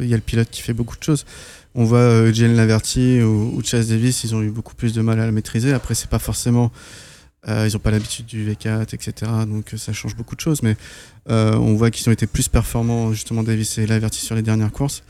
[0.00, 1.24] il y a le pilote qui fait beaucoup de choses.
[1.74, 5.20] On voit Jalen Laverty ou, ou Chase Davis, ils ont eu beaucoup plus de mal
[5.20, 5.72] à la maîtriser.
[5.72, 6.72] Après, c'est pas forcément.
[7.46, 9.30] ils n'ont pas l'habitude du V4, etc.
[9.46, 10.62] Donc ça change beaucoup de choses.
[10.62, 10.76] Mais
[11.28, 15.02] on voit qu'ils ont été plus performants, justement, Davis et Laverty sur les dernières courses.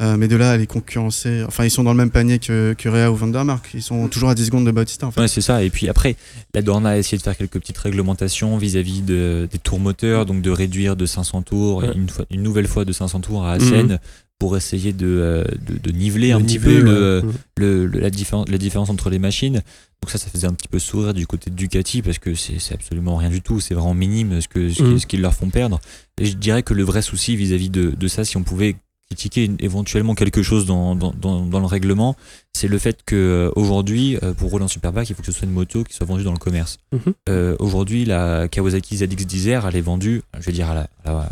[0.00, 1.42] Euh, mais de là les concurrencer.
[1.46, 3.68] Enfin, ils sont dans le même panier que, que Rea ou Vandermark.
[3.74, 5.20] Ils sont toujours à 10 secondes de Bautista, en fait.
[5.20, 5.62] Ouais, c'est ça.
[5.62, 6.16] Et puis après,
[6.54, 10.40] la Dorna a essayé de faire quelques petites réglementations vis-à-vis de, des tours moteurs, donc
[10.40, 11.92] de réduire de 500 tours, Ouais.
[11.94, 13.98] une, fois, une nouvelle fois de 500 tours à Assen,
[14.38, 17.32] pour essayer de, euh, de, de niveler un Le petit peu le, ouais.
[17.58, 19.60] le, le- la, différence, la différence entre les machines.
[20.02, 22.72] Donc ça, ça faisait un petit peu sourire du côté de Ducati parce que c'est
[22.72, 24.98] absolument rien du tout, c'est vraiment minime ce que ce, Mhm.
[24.98, 25.78] ce qu'ils leur font perdre.
[26.18, 28.76] Et je dirais que le vrai souci vis-à-vis de, de ça, si on pouvait
[29.10, 32.16] critiquer éventuellement quelque chose dans, dans, dans, dans le règlement,
[32.52, 35.32] c'est le fait que euh, aujourd'hui, euh, pour rouler en superbike, il faut que ce
[35.32, 36.78] soit une moto qui soit vendue dans le commerce.
[36.92, 37.14] Mhm.
[37.28, 41.12] Euh, aujourd'hui, la Kawasaki ZX Desert, elle est vendue, je vais dire à la, à
[41.12, 41.28] la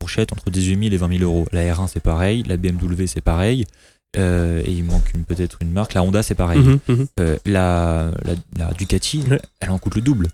[0.00, 1.46] fourchette entre 18 000 et 20 000 euros.
[1.52, 3.64] La R1 c'est pareil, la BMW c'est pareil.
[4.18, 5.94] Euh, et il manque peut-être une marque.
[5.94, 6.58] La Honda, c'est pareil.
[6.60, 7.06] Mhm, mhm.
[7.18, 9.24] Euh, la, la, la Ducati,
[9.60, 10.28] elle en coûte le double.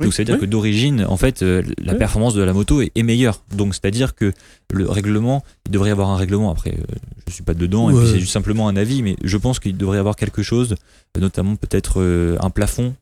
[0.00, 2.92] Donc c'est à dire que d'origine, en fait, euh, la performance de la moto est,
[2.94, 3.42] est meilleure.
[3.54, 4.32] Donc c'est à dire que
[4.72, 6.50] le règlement, il devrait y avoir un règlement.
[6.50, 6.94] Après, euh,
[7.28, 9.76] je suis pas dedans, et puis c'est juste simplement un avis, mais je pense qu'il
[9.76, 10.76] devrait y avoir quelque chose,
[11.16, 12.94] euh, notamment peut-être euh, un plafond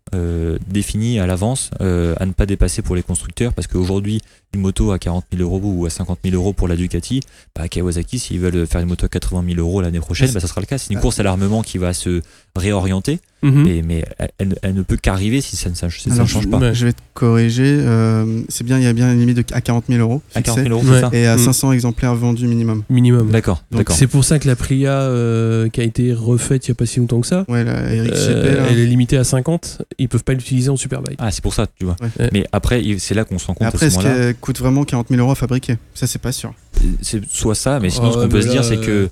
[0.68, 4.20] défini à l'avance, à ne pas dépasser pour les constructeurs, parce qu'aujourd'hui,
[4.52, 7.18] une moto à 40 000 euros ou à 50 000 euros pour la Ducati,
[7.56, 10.46] bah, Kawasaki, s'ils veulent faire une moto à 80 000 euros l'année prochaine, bah, ça
[10.46, 10.78] sera le cas.
[10.78, 11.02] C'est une Ah.
[11.02, 12.22] course à l'armement qui va se
[12.54, 13.18] réorienter.
[13.44, 13.62] Mhm.
[13.64, 16.14] Mais, mais elle, elle- elle ne peut qu'arriver si ça ne ça, si ça ne
[16.14, 16.72] Alors, change pas.
[16.72, 17.76] Je vais te corriger.
[17.80, 20.22] euh, c'est bien, il y a bien une limite de, à 40 000 euros.
[20.34, 21.00] À 40 fixée, 000 euros, Ouais.
[21.00, 21.38] c'est ça Et à Mm.
[21.38, 22.82] 500 exemplaires vendus minimum.
[22.90, 23.30] Minimum.
[23.30, 23.96] D'accord, Donc, d'accord.
[23.96, 26.86] C'est pour ça que la Priya, euh, qui a été refaite il n'y a pas
[26.86, 28.66] si longtemps que ça, Ouais, Eric euh, là.
[28.70, 29.82] elle est limitée à 50.
[29.98, 31.18] Ils peuvent pas l'utiliser en Superbike.
[31.20, 31.96] Ah, c'est pour ça, tu vois.
[32.00, 32.30] Ouais.
[32.32, 34.84] Mais après, c'est là qu'on se rend compte Après, à ce est-ce qu'elle coûte vraiment
[34.84, 35.76] 40 000 euros à fabriquer?
[35.94, 36.54] Ça, c'est pas sûr.
[37.02, 39.08] C'est soit ça, mais sinon, Ah ce qu'on peut se dire, c'est que.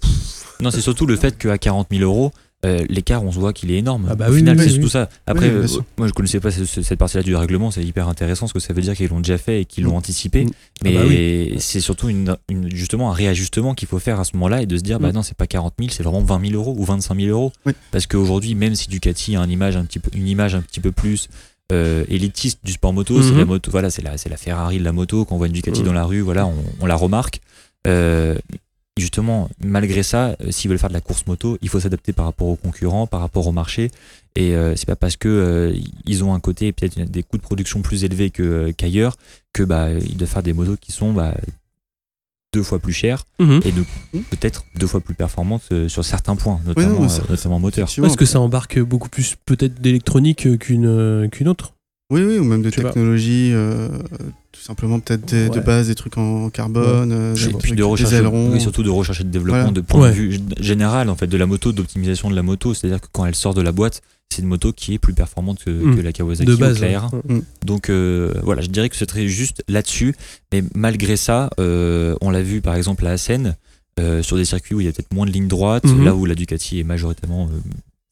[0.62, 2.32] Non, c'est surtout le fait qu'à 40 000 euros,
[2.64, 4.06] euh, l'écart, on se voit qu'il est énorme.
[4.10, 4.90] Ah bah Au oui, final, oui, c'est oui, oui.
[4.90, 5.08] ça.
[5.26, 5.66] Après, euh,
[5.98, 7.70] moi, je connaissais pas ce- ce- cette partie-là du règlement.
[7.72, 9.94] C'est hyper intéressant ce que ça veut dire qu'ils l'ont déjà fait et qu'ils l'ont
[9.94, 9.96] Mm.
[9.96, 10.44] anticipé.
[10.44, 10.50] Mm.
[10.84, 11.02] Mais Ah
[11.54, 14.66] bah c'est surtout une, une- justement un réajustement qu'il faut faire à ce moment-là et
[14.66, 15.14] de se dire, bah Mm.
[15.14, 17.52] non, c'est pas 40 000, c'est vraiment 20 000 euros ou 25 000 euros.
[17.90, 20.80] Parce qu'aujourd'hui, même si Ducati a une image un petit peu, une image un petit
[20.80, 21.28] peu plus
[21.72, 25.24] euh, élitiste du sport moto, c'est la moto, voilà, c'est la, Ferrari de la moto.
[25.24, 27.40] Quand on voit une Ducati dans la rue, voilà, on, on la remarque.
[27.86, 28.36] Euh,
[28.98, 32.26] justement, malgré ça, euh, s'ils veulent faire de la course moto, il faut s'adapter par
[32.26, 33.90] rapport aux concurrents, par rapport au marché.
[34.36, 35.76] Et euh, c'est pas parce que euh,
[36.06, 39.16] ils ont un côté peut-être des coûts de production plus élevés que, euh, qu'ailleurs
[39.52, 41.34] que bah ils doivent faire des motos qui sont bah,
[42.54, 43.60] deux fois plus chères Mhm.
[43.64, 43.84] et de-
[44.30, 47.58] peut-être deux fois plus performantes euh, sur certains points, Oui, notamment, non, ça- euh, notamment
[47.58, 47.88] moteur.
[48.00, 51.74] Parce que ça embarque beaucoup plus peut-être d'électronique qu'une euh, qu'une autre.
[52.12, 52.88] Oui, oui, ou même de Je sais pas.
[52.90, 53.88] technologie, euh,
[54.52, 57.70] tout simplement peut-être des- de base des trucs en carbone, euh, Et des, puis trucs-
[57.70, 58.50] de des recherche, ailerons.
[58.52, 59.72] oui, surtout de recherche et de développement Voilà.
[59.72, 60.08] de point Ouais.
[60.10, 62.74] de vue général en fait de la moto, d'optimisation de la moto.
[62.74, 65.62] C'est-à-dire que quand elle sort de la boîte, c'est une moto qui est plus performante
[65.64, 65.96] que, Mm.
[65.96, 66.76] que la Kawasaki De ou base.
[66.78, 67.10] que la R1.
[67.28, 67.42] ouais.
[67.66, 70.14] Donc euh, voilà, je dirais que ce serait juste là-dessus.
[70.52, 73.56] Mais malgré ça, euh, on l'a vu par exemple à Assen,
[74.00, 76.04] euh, sur des circuits où il y a peut-être moins de lignes droites, Mhm.
[76.04, 77.58] là où la Ducati est majoritairement euh,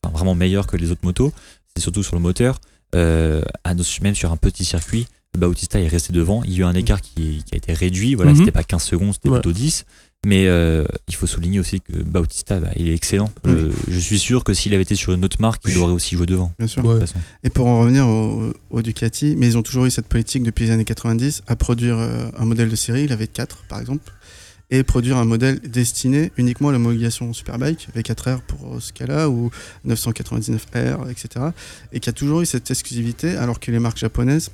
[0.04, 1.32] enfin, vraiment meilleure que les autres motos,
[1.74, 2.60] c'est surtout sur le moteur.
[2.94, 5.06] Euh, à nos- même sur un petit circuit,
[5.38, 6.42] Bautista est resté devant.
[6.44, 8.14] Il y a eu un écart qui, qui a été réduit.
[8.16, 8.38] Voilà, Mhm.
[8.38, 9.40] c'était pas 15 secondes, c'était Ouais.
[9.40, 9.84] plutôt 10.
[10.26, 13.32] Mais euh, il faut souligner aussi que Bautista, bah, il est excellent.
[13.46, 16.14] Euh, je suis sûr que s'il avait été sur une autre marque, il aurait aussi
[16.14, 16.52] joué devant.
[16.58, 16.82] Bien sûr.
[16.82, 17.04] de Ouais.
[17.42, 20.66] Et pour en revenir au, au Ducati, mais ils ont toujours eu cette politique depuis
[20.66, 24.12] les années 90 à produire un modèle de série, la V4 par exemple,
[24.70, 29.50] et produire un modèle destiné uniquement à l'homologation Superbike, V4R pour euh, ce cas-là, ou
[29.86, 31.46] 999R, etc.
[31.92, 34.50] Et qui a toujours eu cette exclusivité, alors que les marques japonaises,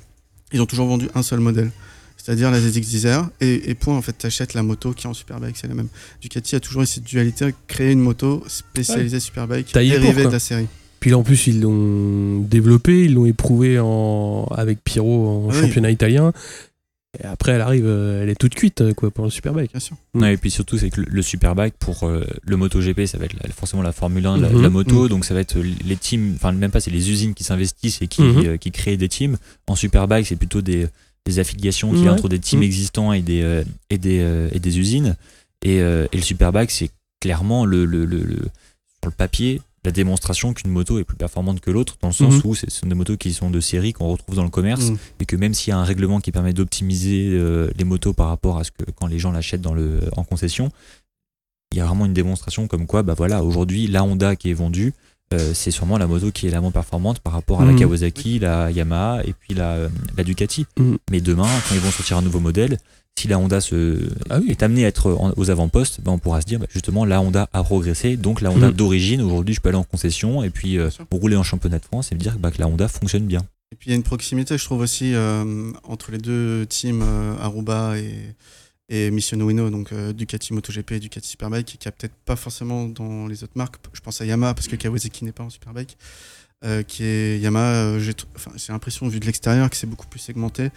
[0.53, 1.71] ils ont toujours vendu un seul modèle.
[2.17, 5.13] C'est-à-dire la ZX Desert, et, et point, en fait, t'achètes la moto qui est en
[5.13, 5.87] Superbike, c'est la même.
[6.21, 10.67] Ducati a toujours eu cette dualité, créer une moto spécialisée Superbike, dérivée de la série.
[10.99, 14.47] Puis là en plus ils l'ont développé, ils l'ont éprouvé en...
[14.49, 15.61] avec Pyro en Oui.
[15.61, 16.33] championnat italien.
[17.19, 19.71] Et après elle arrive, euh, elle est toute cuite euh, quoi pour le Superbike.
[19.71, 19.95] Bien sûr.
[20.13, 23.25] Ouais, et puis surtout, c'est que le, le Superbike pour euh, le MotoGP, ça va
[23.25, 24.61] être la- forcément la Formule 1, la, Mhm.
[24.61, 25.03] la moto.
[25.03, 25.09] Mhm.
[25.09, 28.07] Donc ça va être les teams, enfin même pas, c'est les usines qui s'investissent et
[28.07, 28.45] qui, Mhm.
[28.45, 29.37] euh, qui créent des teams.
[29.67, 30.87] En Superbike, c'est plutôt des,
[31.25, 32.17] des affiliations qu'il y a Ouais.
[32.17, 35.15] entre des teams existants et des, euh, et des, euh, et des usines.
[35.63, 38.35] Et, euh, et le Superbike, c'est clairement le, le, le, le-
[39.01, 42.33] sur le papier la démonstration qu'une moto est plus performante que l'autre, dans le sens
[42.35, 42.41] Mhm.
[42.43, 44.97] où ce sont des motos qui sont de série qu'on retrouve dans le commerce Mm.
[45.21, 48.27] et que même s'il y a un règlement qui permet d'optimiser euh, les motos par
[48.27, 50.71] rapport à ce que quand les gens l'achètent dans le en concession,
[51.71, 54.53] il y a vraiment une démonstration comme quoi bah voilà aujourd'hui la Honda qui est
[54.53, 54.93] vendue
[55.33, 57.79] euh, c'est sûrement la moto qui est la moins performante par rapport à la Mhm.
[57.79, 60.65] Kawasaki, la Yamaha et puis la, euh, la Ducati.
[60.77, 60.97] Mhm.
[61.11, 62.77] Mais demain, quand ils vont sortir un nouveau modèle,
[63.17, 64.51] si la Honda se, Ah oui.
[64.51, 67.19] est amenée à être en- aux avant-postes, bah, on pourra se dire bah, justement la
[67.21, 68.73] Honda a progressé, donc la Honda Mhm.
[68.73, 72.11] d'origine, aujourd'hui je peux aller en concession et puis euh, rouler en championnat de France
[72.11, 73.41] et me dire bah, que la Honda fonctionne bien.
[73.71, 77.01] Et puis il y a une proximité, je trouve aussi, euh, entre les deux teams
[77.03, 78.13] euh, Aruba et,
[78.89, 82.85] et Mission Uno, donc euh, Ducati MotoGP et Ducati Superbike, qui a peut-être pas forcément
[82.87, 83.75] dans les autres marques.
[83.93, 85.97] Je pense à Yamaha parce que Kawasaki n'est pas en Superbike.
[86.63, 87.73] Euh, qui est Yamaha.
[87.73, 90.69] euh, j'ai enfin, l'impression, vu de l'extérieur, que c'est beaucoup plus segmenté.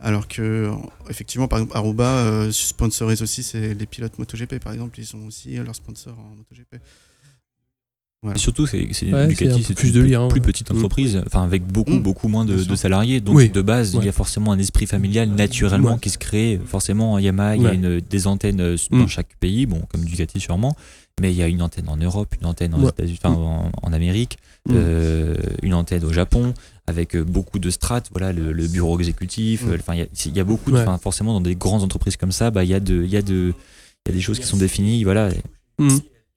[0.00, 0.70] Alors que,
[1.08, 4.98] effectivement, par exemple, Aruba euh, sponsorise aussi les pilotes MotoGP, par exemple.
[5.00, 6.76] Ils ont aussi euh, leurs sponsors en MotoGP.
[8.34, 10.46] Et surtout, c'est c'est- Ouais, Ducati, c'est plus une de plus, lien, plus ouais.
[10.46, 10.76] petite Mm.
[10.76, 12.02] entreprise, enfin avec beaucoup, Mm.
[12.02, 13.20] beaucoup moins de, de salariés.
[13.20, 13.50] Donc Oui.
[13.50, 14.08] de base, il y Ouais.
[14.08, 15.98] a forcément un esprit familial naturellement Ouais.
[16.00, 16.60] qui se crée.
[16.64, 17.74] Forcément, Yamaha, il y a Ouais.
[17.74, 19.08] une, des antennes euh, dans Mm.
[19.08, 20.76] chaque pays, bon, comme Ducati sûrement,
[21.20, 22.88] mais il y a une antenne en Europe, une antenne en, Ouais.
[22.90, 24.38] États-Unis, en, en Amérique,
[24.70, 26.54] euh, une antenne au Japon,
[26.86, 29.64] avec euh, beaucoup de strates, voilà, le, le bureau exécutif.
[29.78, 30.84] Enfin, il y a- il y, a beaucoup, de, Ouais.
[31.02, 33.22] forcément, dans des grandes entreprises comme ça, bah, il y a de, il y a
[33.22, 33.52] de,
[34.06, 35.28] il y a des choses qui sont définies, voilà.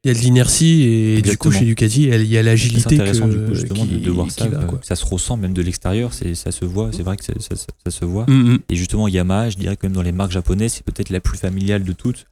[0.08, 2.44] Il y a de l'inertie et du coup chez Ducati il y a- a C'est
[2.44, 5.36] l'agilité intéressant que- du coup justement de, qui- de voir ça, va, ça se ressent
[5.36, 8.26] même de l'extérieur, c'est ça se voit, c'est vrai que ça, ça- ça se voit.
[8.30, 8.60] Mhm.
[8.70, 11.38] Et justement Yamaha, je dirais que même dans les marques japonaises, c'est peut-être la plus
[11.38, 12.26] familiale de toutes,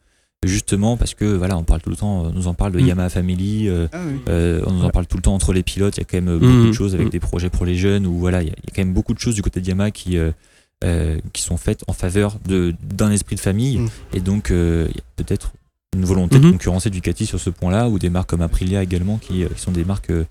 [0.45, 2.87] justement parce que voilà, on parle tout le temps, on nous en parle de Mm.
[2.87, 4.19] Yamaha Family, euh, Ah oui.
[4.29, 6.17] euh, on nous en parle tout le temps entre les pilotes, il y a quand
[6.17, 6.67] même euh, beaucoup Mm.
[6.67, 7.11] de choses avec Mm.
[7.11, 8.93] des projets pour les jeunes, ou voilà, il y, a il y a quand même
[8.93, 12.73] beaucoup de choses du côté de Yamaha qui euh, qui sont faites en faveur de
[12.83, 13.87] d'un esprit de famille, Mm.
[14.13, 15.53] et donc euh, il y a peut-être
[15.95, 16.51] une volonté de Mhm.
[16.53, 19.71] concurrencer Ducati sur ce point-là, ou des marques comme Aprilia également, qui, euh, qui sont
[19.71, 20.25] des marques euh,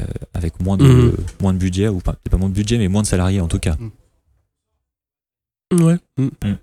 [0.00, 0.04] euh,
[0.34, 1.12] avec moins de, Mhm.
[1.42, 3.58] moins de budget, ou peut-être pas moins de budget, mais moins de salariés en tout
[3.58, 3.76] cas.
[5.72, 5.96] Ouais.
[6.16, 6.30] Mhm.
[6.44, 6.54] Mm.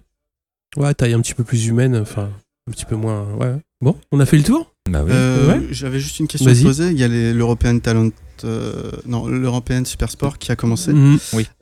[0.82, 2.30] Ouais, taille un petit peu plus humaine, enfin
[2.68, 3.32] un petit peu moins.
[3.36, 3.56] Ouais.
[3.82, 4.72] Bon, on a fait le tour?
[4.90, 5.12] Bah oui.
[5.14, 5.68] Euh, Ouais.
[5.72, 6.92] J'avais juste une question à poser.
[6.92, 8.10] Il y a les- l'European Talent,
[8.44, 11.18] euh, non, l'European Super Sport qui a commencé Mhm.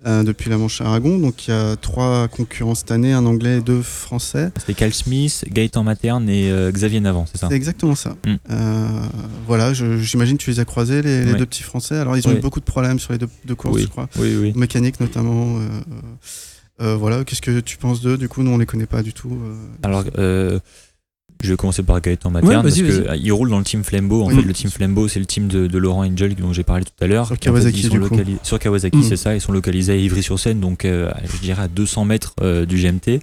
[0.07, 1.19] euh, depuis la Manche Aragon.
[1.19, 4.51] Donc il y a trois concurrents cette année, un anglais et deux français.
[4.59, 8.15] C'était Cal Smith, Gaëtan Materne et euh, Xavier Navant, c'est ça C'est exactement ça.
[8.25, 8.35] Mm.
[8.49, 8.87] Euh,
[9.47, 11.97] voilà, j'imagine que tu les as croisés, les, deux petits français.
[11.97, 13.81] Alors ils ont eu beaucoup de problèmes sur les deux, deux courses, Oui.
[13.83, 14.09] je crois.
[14.17, 14.53] Oui, oui.
[14.55, 15.57] Mécanique notamment.
[15.59, 15.61] euh,
[16.81, 18.17] euh, voilà, qu'est-ce que tu penses d'eux?
[18.17, 19.29] Du coup, nous on les connaît pas du tout.
[19.31, 19.55] euh.
[19.83, 20.59] Alors, euh,
[21.43, 23.29] je vais commencer par Gaëtan Materne Ouais, parce vas-y.
[23.29, 24.23] euh, roule dans le team Flambeau.
[24.23, 24.35] En Oui.
[24.35, 26.91] fait, le team Flambeau, c'est le team de, de Laurent Angel dont j'ai parlé tout
[27.03, 27.23] à l'heure.
[27.23, 27.35] En fait,
[28.43, 29.03] Sur Kawasaki, Mm.
[29.03, 29.35] c'est ça.
[29.35, 33.19] Ils sont localisés à Ivry-sur-Seine, donc euh, je dirais à 200 mètres euh, du GMT.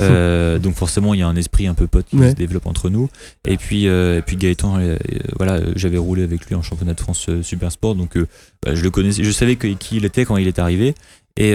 [0.00, 2.30] Euh, donc forcément il y a un esprit un peu pote qui Ouais.
[2.30, 3.10] se développe entre nous.
[3.46, 4.96] Et puis euh, et puis Gaëtan euh,
[5.36, 8.16] voilà j'avais roulé avec lui en championnat de France Super Sport donc
[8.64, 10.94] bah, je le connaissais je savais que, qui il était quand il est arrivé.
[11.36, 11.52] Et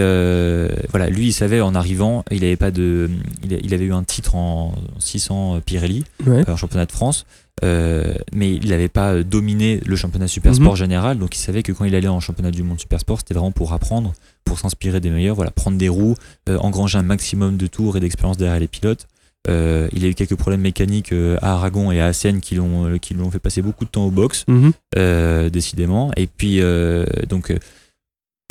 [0.92, 3.10] voilà lui il savait en arrivant il avait pas de
[3.44, 6.48] il, avait eu un titre en 600 Pirelli Ouais.
[6.50, 7.26] en championnat de France
[7.64, 10.58] euh, mais il n'avait pas euh, dominé le championnat Super Mhm.
[10.60, 13.20] Sport général donc il savait que quand il allait en championnat du monde Super Sport
[13.20, 14.14] c'était vraiment pour apprendre
[14.46, 16.16] pour s'inspirer des meilleurs voilà prendre des roues
[16.50, 19.08] euh, engranger un maximum de tours et d'expérience derrière les pilotes
[19.50, 22.98] Euh, il a eu quelques problèmes mécaniques euh, à Aragon et à Assen qui l'ont
[23.00, 24.72] qui l'ont fait passer beaucoup de temps au box Mhm.
[24.98, 26.12] euh, décidément.
[26.18, 27.54] Et puis, euh, donc,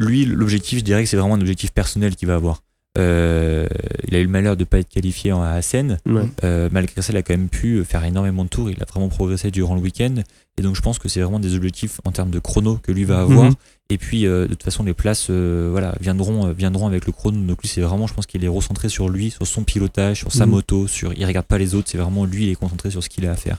[0.01, 2.63] lui, l'objectif, je dirais que c'est vraiment un objectif personnel qu'il va avoir.
[2.97, 3.67] Euh,
[4.09, 5.43] il a eu le malheur de ne pas être qualifié en-.
[5.43, 6.23] Ouais.
[6.45, 8.71] Euh, malgré ça, il a quand même pu faire énormément de tours.
[8.71, 10.15] Il a vraiment progressé durant le week-end.
[10.59, 13.05] Et donc, je pense que c'est vraiment des objectifs en termes de chrono que lui
[13.05, 13.51] va avoir.
[13.51, 13.55] Mhm.
[13.91, 17.13] Et puis, euh, de toute façon, les places euh, voilà, viendront, euh, viendront avec le
[17.13, 17.39] chrono.
[17.47, 20.33] Donc, lui, c'est vraiment, je pense qu'il est recentré sur lui, sur son pilotage, sur
[20.33, 20.53] sa Mhm.
[20.53, 20.87] moto.
[20.89, 21.89] Sur, il regarde pas les autres.
[21.91, 23.59] C'est vraiment lui, il est concentré sur ce qu'il a à faire.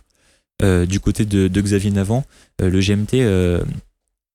[0.64, 2.26] Euh, du côté de, de Xavier Navant,
[2.64, 3.62] euh, le GMT euh,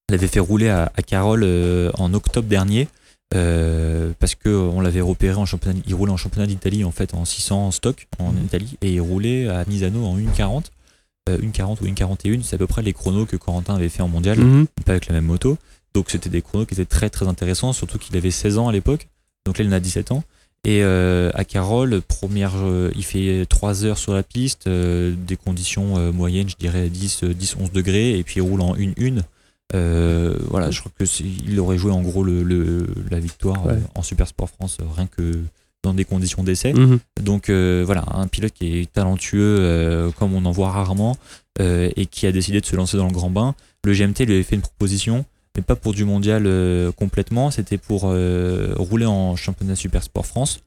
[0.08, 2.86] l'avait fait rouler à, à Carole euh, en octobre dernier.
[3.34, 7.14] Euh, parce que on l'avait repéré en championnat, il roulait en championnat d'Italie en fait
[7.14, 10.64] en 600 en stock en Italie et il roulait à Misano en 1.40
[11.28, 14.08] euh, 1.40 ou 1.41 c'est à peu près les chronos que Corentin avait fait en
[14.08, 14.66] mondial Mhm.
[14.84, 15.56] pas avec la même moto.
[15.94, 18.72] Donc c'était des chronos qui étaient très très intéressants, surtout qu'il avait 16 ans à
[18.72, 19.08] l'époque.
[19.46, 20.24] Donc là il en a 17 ans.
[20.64, 25.36] Et euh, à Carole, première, euh, il fait 3 heures sur la piste, euh, des
[25.36, 28.76] conditions euh, moyennes, je dirais 10, euh, 10, 11 degrés, et puis il roule en
[28.76, 29.22] 1-1.
[29.74, 33.76] Euh, voilà, je crois que il aurait joué en gros le, le- la victoire euh,
[33.94, 35.38] en Super Sport France, euh, rien que
[35.82, 36.72] dans des conditions d'essai.
[36.74, 36.98] Mhm.
[37.22, 41.16] Donc euh, voilà, un pilote qui est talentueux comme on en voit rarement
[41.60, 43.54] et qui a décidé de se lancer dans le grand bain.
[43.84, 45.24] Le GMT lui avait fait une proposition,
[45.56, 46.48] mais pas pour du mondial
[46.96, 50.60] complètement, c'était pour rouler en championnat Super Sport France.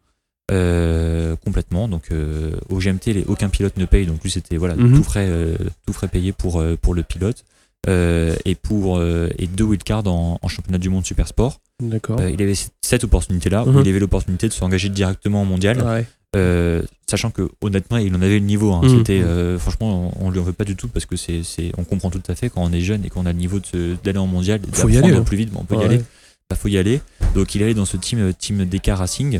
[0.51, 4.75] euh, complètement donc euh, au GMT les- aucun pilote ne paye donc lui c'était voilà
[4.75, 4.95] Mhm.
[4.95, 7.43] tout frais euh, tout frais payé pour pour le pilote
[7.87, 12.19] et pour euh, et deux wildcards en, en championnat du monde super sport D'accord.
[12.19, 13.81] Euh, il avait cette opportunité là Mhm.
[13.83, 16.05] il avait l'opportunité de s'engager directement en mondial Ouais.
[16.35, 18.81] euh, sachant que honnêtement il en avait le niveau hein.
[18.83, 18.97] Mhm.
[18.97, 21.41] c'était euh, franchement on, on lui en veut pas du tout parce que c'est
[21.77, 23.59] on comprend tout à fait quand on est jeune et qu'on a le niveau
[24.03, 25.21] d'aller en mondial Faut y aller, hein.
[25.23, 26.01] plus vite bon, on peut y aller
[26.49, 27.01] bah, faut y aller
[27.35, 29.39] donc il allait dans ce team euh, team DK Racing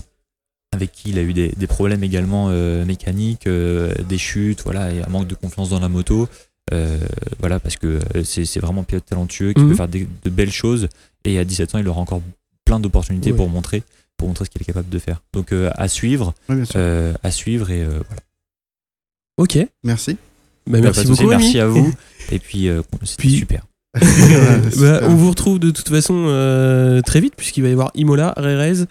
[0.73, 4.91] avec qui il a eu des, des problèmes également euh, mécaniques euh, des chutes voilà
[4.91, 6.27] et un manque de confiance dans la moto Euh,
[7.39, 9.69] voilà parce que euh, c'est c'est vraiment un pilote talentueux qui Mhm.
[9.69, 10.87] peut faire des- de belles choses
[11.23, 12.21] et à 17 ans il aura encore
[12.65, 13.37] plein d'opportunités Ouais.
[13.37, 13.83] pour montrer
[14.17, 16.33] pour montrer ce qu'il est capable de faire donc euh, à suivre
[16.75, 18.21] euh, à suivre et euh, voilà.
[19.37, 19.57] Ok.
[19.83, 20.17] Merci.
[20.65, 21.27] Bah, Pas merci beaucoup.
[21.27, 21.43] Rémi.
[21.43, 21.93] merci à vous
[22.31, 23.65] et puis euh, c'était Puis- super.
[23.95, 24.01] Bah,
[24.71, 25.01] super.
[25.09, 28.85] on vous retrouve de toute façon euh, très vite, puisqu'il va y avoir Imola, Rerez,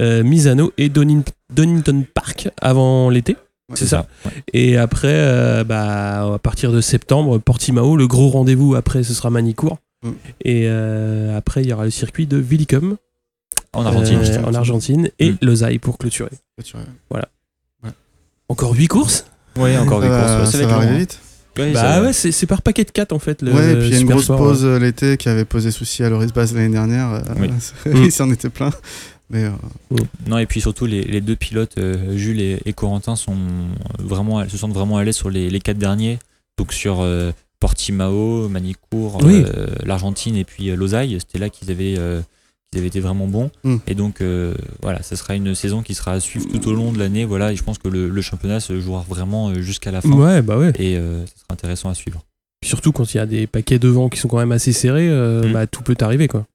[0.00, 1.22] euh, Misano et Donin-
[1.54, 3.36] Donington Park avant l'été.
[3.74, 4.06] C'est ça.
[4.24, 4.32] Ouais.
[4.52, 9.30] Et après, euh, bah, à partir de septembre, Portimao, le gros rendez-vous après, ce sera
[9.30, 9.78] Manicourt.
[10.02, 10.08] Mm.
[10.44, 12.96] Et euh, après, il y aura le circuit de Villicum
[13.72, 14.18] En Argentine.
[14.18, 14.48] euh, justement.
[14.48, 15.38] en Argentine et Mm.
[15.42, 16.30] Losail pour clôturer.
[16.64, 17.22] Tu vois.
[18.48, 19.24] Encore 8 courses
[19.56, 20.54] Ouais, encore Ça des va- courses.
[20.54, 20.98] ouais, ça va arriver hein.
[20.98, 21.18] vite.
[21.58, 23.42] Ouais, Bah ouais, c'est c'est par paquet de 4 en fait.
[23.42, 24.38] Le, ouais, et puis il y a une grosse Sport.
[24.38, 27.22] pause euh, l'été qui avait posé souci à Loris Baz l'année dernière.
[27.38, 27.50] Oui.
[28.04, 28.70] il s'en était plein.
[29.30, 29.96] Mais euh,
[30.28, 33.36] Non, et puis surtout, les, les deux pilotes, euh, Jules et, et Corentin, sont
[33.98, 36.18] vraiment, se sentent vraiment à l'aise sur les, les quatre derniers.
[36.58, 39.44] Donc sur euh, Portimao, Manicourt, Oui.
[39.46, 42.20] euh, l'Argentine et puis euh, Losail, c'était là qu'ils avaient, euh,
[42.76, 43.50] avaient été vraiment bons.
[43.64, 43.76] Mm.
[43.86, 46.92] Et donc, euh, voilà, ça sera une saison qui sera à suivre tout au long
[46.92, 47.24] de l'année.
[47.24, 50.10] Voilà, et je pense que le, le championnat se jouera vraiment jusqu'à la fin.
[50.10, 50.72] Ouais, bah ouais.
[50.78, 52.24] Et euh, ça sera intéressant à suivre.
[52.64, 55.48] Surtout quand il y a des paquets devant qui sont quand même assez serrés, euh,
[55.48, 55.52] Mm.
[55.52, 56.46] bah, tout peut arriver quoi.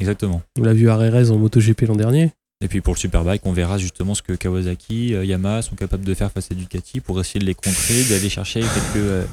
[0.00, 0.42] Exactement.
[0.58, 2.32] On l'a vu à Rerez en MotoGP l'an dernier.
[2.62, 6.04] Et puis pour le Superbike, on verra justement ce que Kawasaki, euh, Yamaha sont capables
[6.04, 9.24] de faire face à Ducati pour essayer de les contrer, d'aller chercher quelques, euh,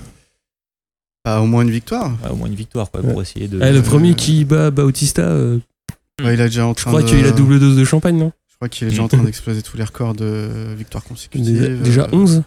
[1.24, 2.12] bah, au moins une victoire.
[2.24, 3.62] ouais, au moins une victoire quoi, pour essayer de.
[3.62, 5.60] Eh, le Euh, premier qui bat Bautista, euh,
[6.24, 8.18] Ouais, il a déjà en je crois de- qu'il a la double dose de champagne,
[8.18, 8.32] non?
[8.52, 11.60] Je crois qu'il est déjà en train d'exploser tous les records de victoires consécutives.
[11.60, 12.44] Déjà, déjà Euh, 11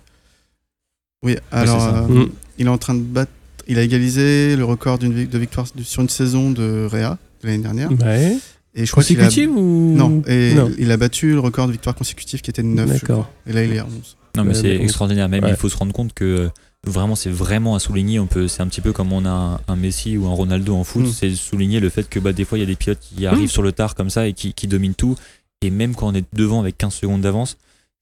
[1.25, 2.31] Oui, alors euh, Mm.
[2.59, 3.33] il est en train de battre.
[3.67, 5.09] Il a égalisé le record de
[5.39, 7.91] victoire sur une saison de Réa de l'année dernière.
[7.93, 8.37] Ouais.
[8.75, 10.71] Et je crois a Consécutive ou non, et Non.
[10.79, 12.87] il a battu le record de victoires consécutives qui était de 9.
[12.89, 13.07] je D'accord.
[13.25, 13.31] crois.
[13.47, 14.17] Et là, il est à 11.
[14.37, 15.29] Non, mais c'est extraordinaire.
[15.31, 15.51] Même Ouais.
[15.51, 16.49] il faut se rendre compte que euh,
[16.87, 18.21] vraiment, c'est vraiment à souligner.
[18.21, 20.75] On peut, c'est un petit peu comme on a un, un Messi ou un Ronaldo
[20.77, 21.05] en foot.
[21.07, 21.11] Mm.
[21.13, 23.49] C'est souligner le fait que bah, des fois, il y a des pilotes qui arrivent
[23.51, 25.17] sur le tard comme ça et qui, qui dominent tout.
[25.63, 27.57] Et même quand on est devant avec 15 secondes d'avance,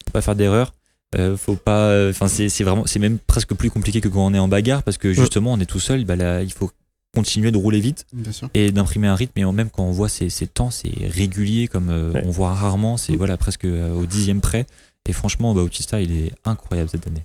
[0.05, 0.73] faut pas faire d'erreur.
[1.17, 2.09] Euh, faut pas.
[2.11, 4.83] Enfin, c'est c'est vraiment, c'est même presque plus compliqué que quand on est en bagarre
[4.83, 6.05] parce que justement, on est tout seul.
[6.05, 6.73] Bah, là, il faut
[7.15, 8.51] continuer de rouler vite Bien sûr.
[8.55, 9.39] et d'imprimer un rythme.
[9.39, 12.23] Et même quand on voit ces, ces temps, c'est régulier comme euh, Ouais.
[12.27, 12.97] on voit rarement.
[12.97, 13.17] C'est Mm.
[13.17, 14.67] voilà presque euh, au dixième près.
[15.09, 17.25] Et franchement, Bautista, il est incroyable cette année.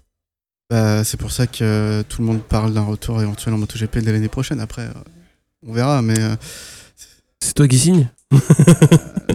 [0.70, 3.98] Bah, c'est pour ça que euh, tout le monde parle d'un retour éventuel en MotoGP
[4.00, 4.60] dès l'année prochaine.
[4.60, 4.94] Après, euh,
[5.68, 6.02] on verra.
[6.02, 6.36] Mais euh,
[7.42, 8.08] C'est toi qui signes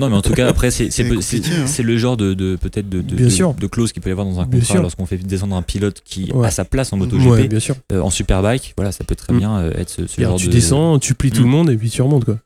[0.01, 1.21] Non, mais en tout cas, après, c'est hein.
[1.67, 4.41] c'est le genre de, de- peut-être de, de, de- clause qu'il peut y avoir dans
[4.41, 4.83] un contrat sûr.
[4.83, 6.49] lorsqu'on fait descendre un pilote qui Ouais.
[6.49, 7.77] a sa place en MotoGP Ouais, bien sûr.
[7.93, 8.75] euh, en Superbike.
[8.77, 9.39] Voilà, ça peut très Mm.
[9.39, 10.53] bien euh, être ce, genre tu de.
[10.53, 11.45] descends, tu plies tout Mm.
[11.45, 12.39] le monde et puis tu remontes quoi.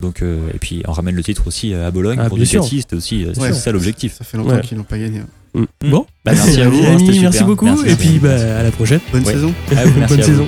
[0.00, 2.38] Donc, euh, et puis on ramène le titre aussi à Bologne Ah, pour.
[2.38, 2.82] Ducati.
[2.82, 3.52] C'était aussi Ouais.
[3.52, 4.14] ça l'objectif.
[4.14, 4.60] ça fait longtemps Ouais.
[4.60, 5.20] qu'ils l'ont pas gagné.
[5.20, 5.26] hein.
[5.54, 5.60] Mm.
[5.86, 5.90] Mm.
[5.90, 7.46] Bon, Bah, merci à vous, hein, amis, merci super.
[7.46, 9.00] beaucoup Merci, et puis bah, à la prochaine.
[9.10, 9.32] Bonne Ouais.
[9.32, 9.52] saison.
[9.72, 10.22] Ah, merci Bonne à vous.
[10.22, 10.46] saison.